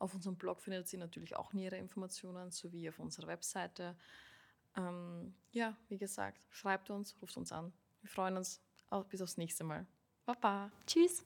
Auf 0.00 0.14
unserem 0.14 0.36
Blog 0.36 0.60
findet 0.60 0.92
ihr 0.92 0.98
natürlich 0.98 1.36
auch 1.36 1.52
nähere 1.52 1.76
Informationen, 1.76 2.50
sowie 2.50 2.88
auf 2.88 2.98
unserer 2.98 3.28
Webseite. 3.28 3.96
Ähm, 4.76 5.34
ja, 5.52 5.76
wie 5.88 5.98
gesagt, 5.98 6.40
schreibt 6.50 6.90
uns, 6.90 7.14
ruft 7.20 7.36
uns 7.36 7.52
an. 7.52 7.72
Wir 8.00 8.10
freuen 8.10 8.36
uns. 8.36 8.60
Bis 9.08 9.22
aufs 9.22 9.36
nächste 9.36 9.62
Mal. 9.62 9.86
Baba. 10.26 10.72
Tschüss. 10.84 11.24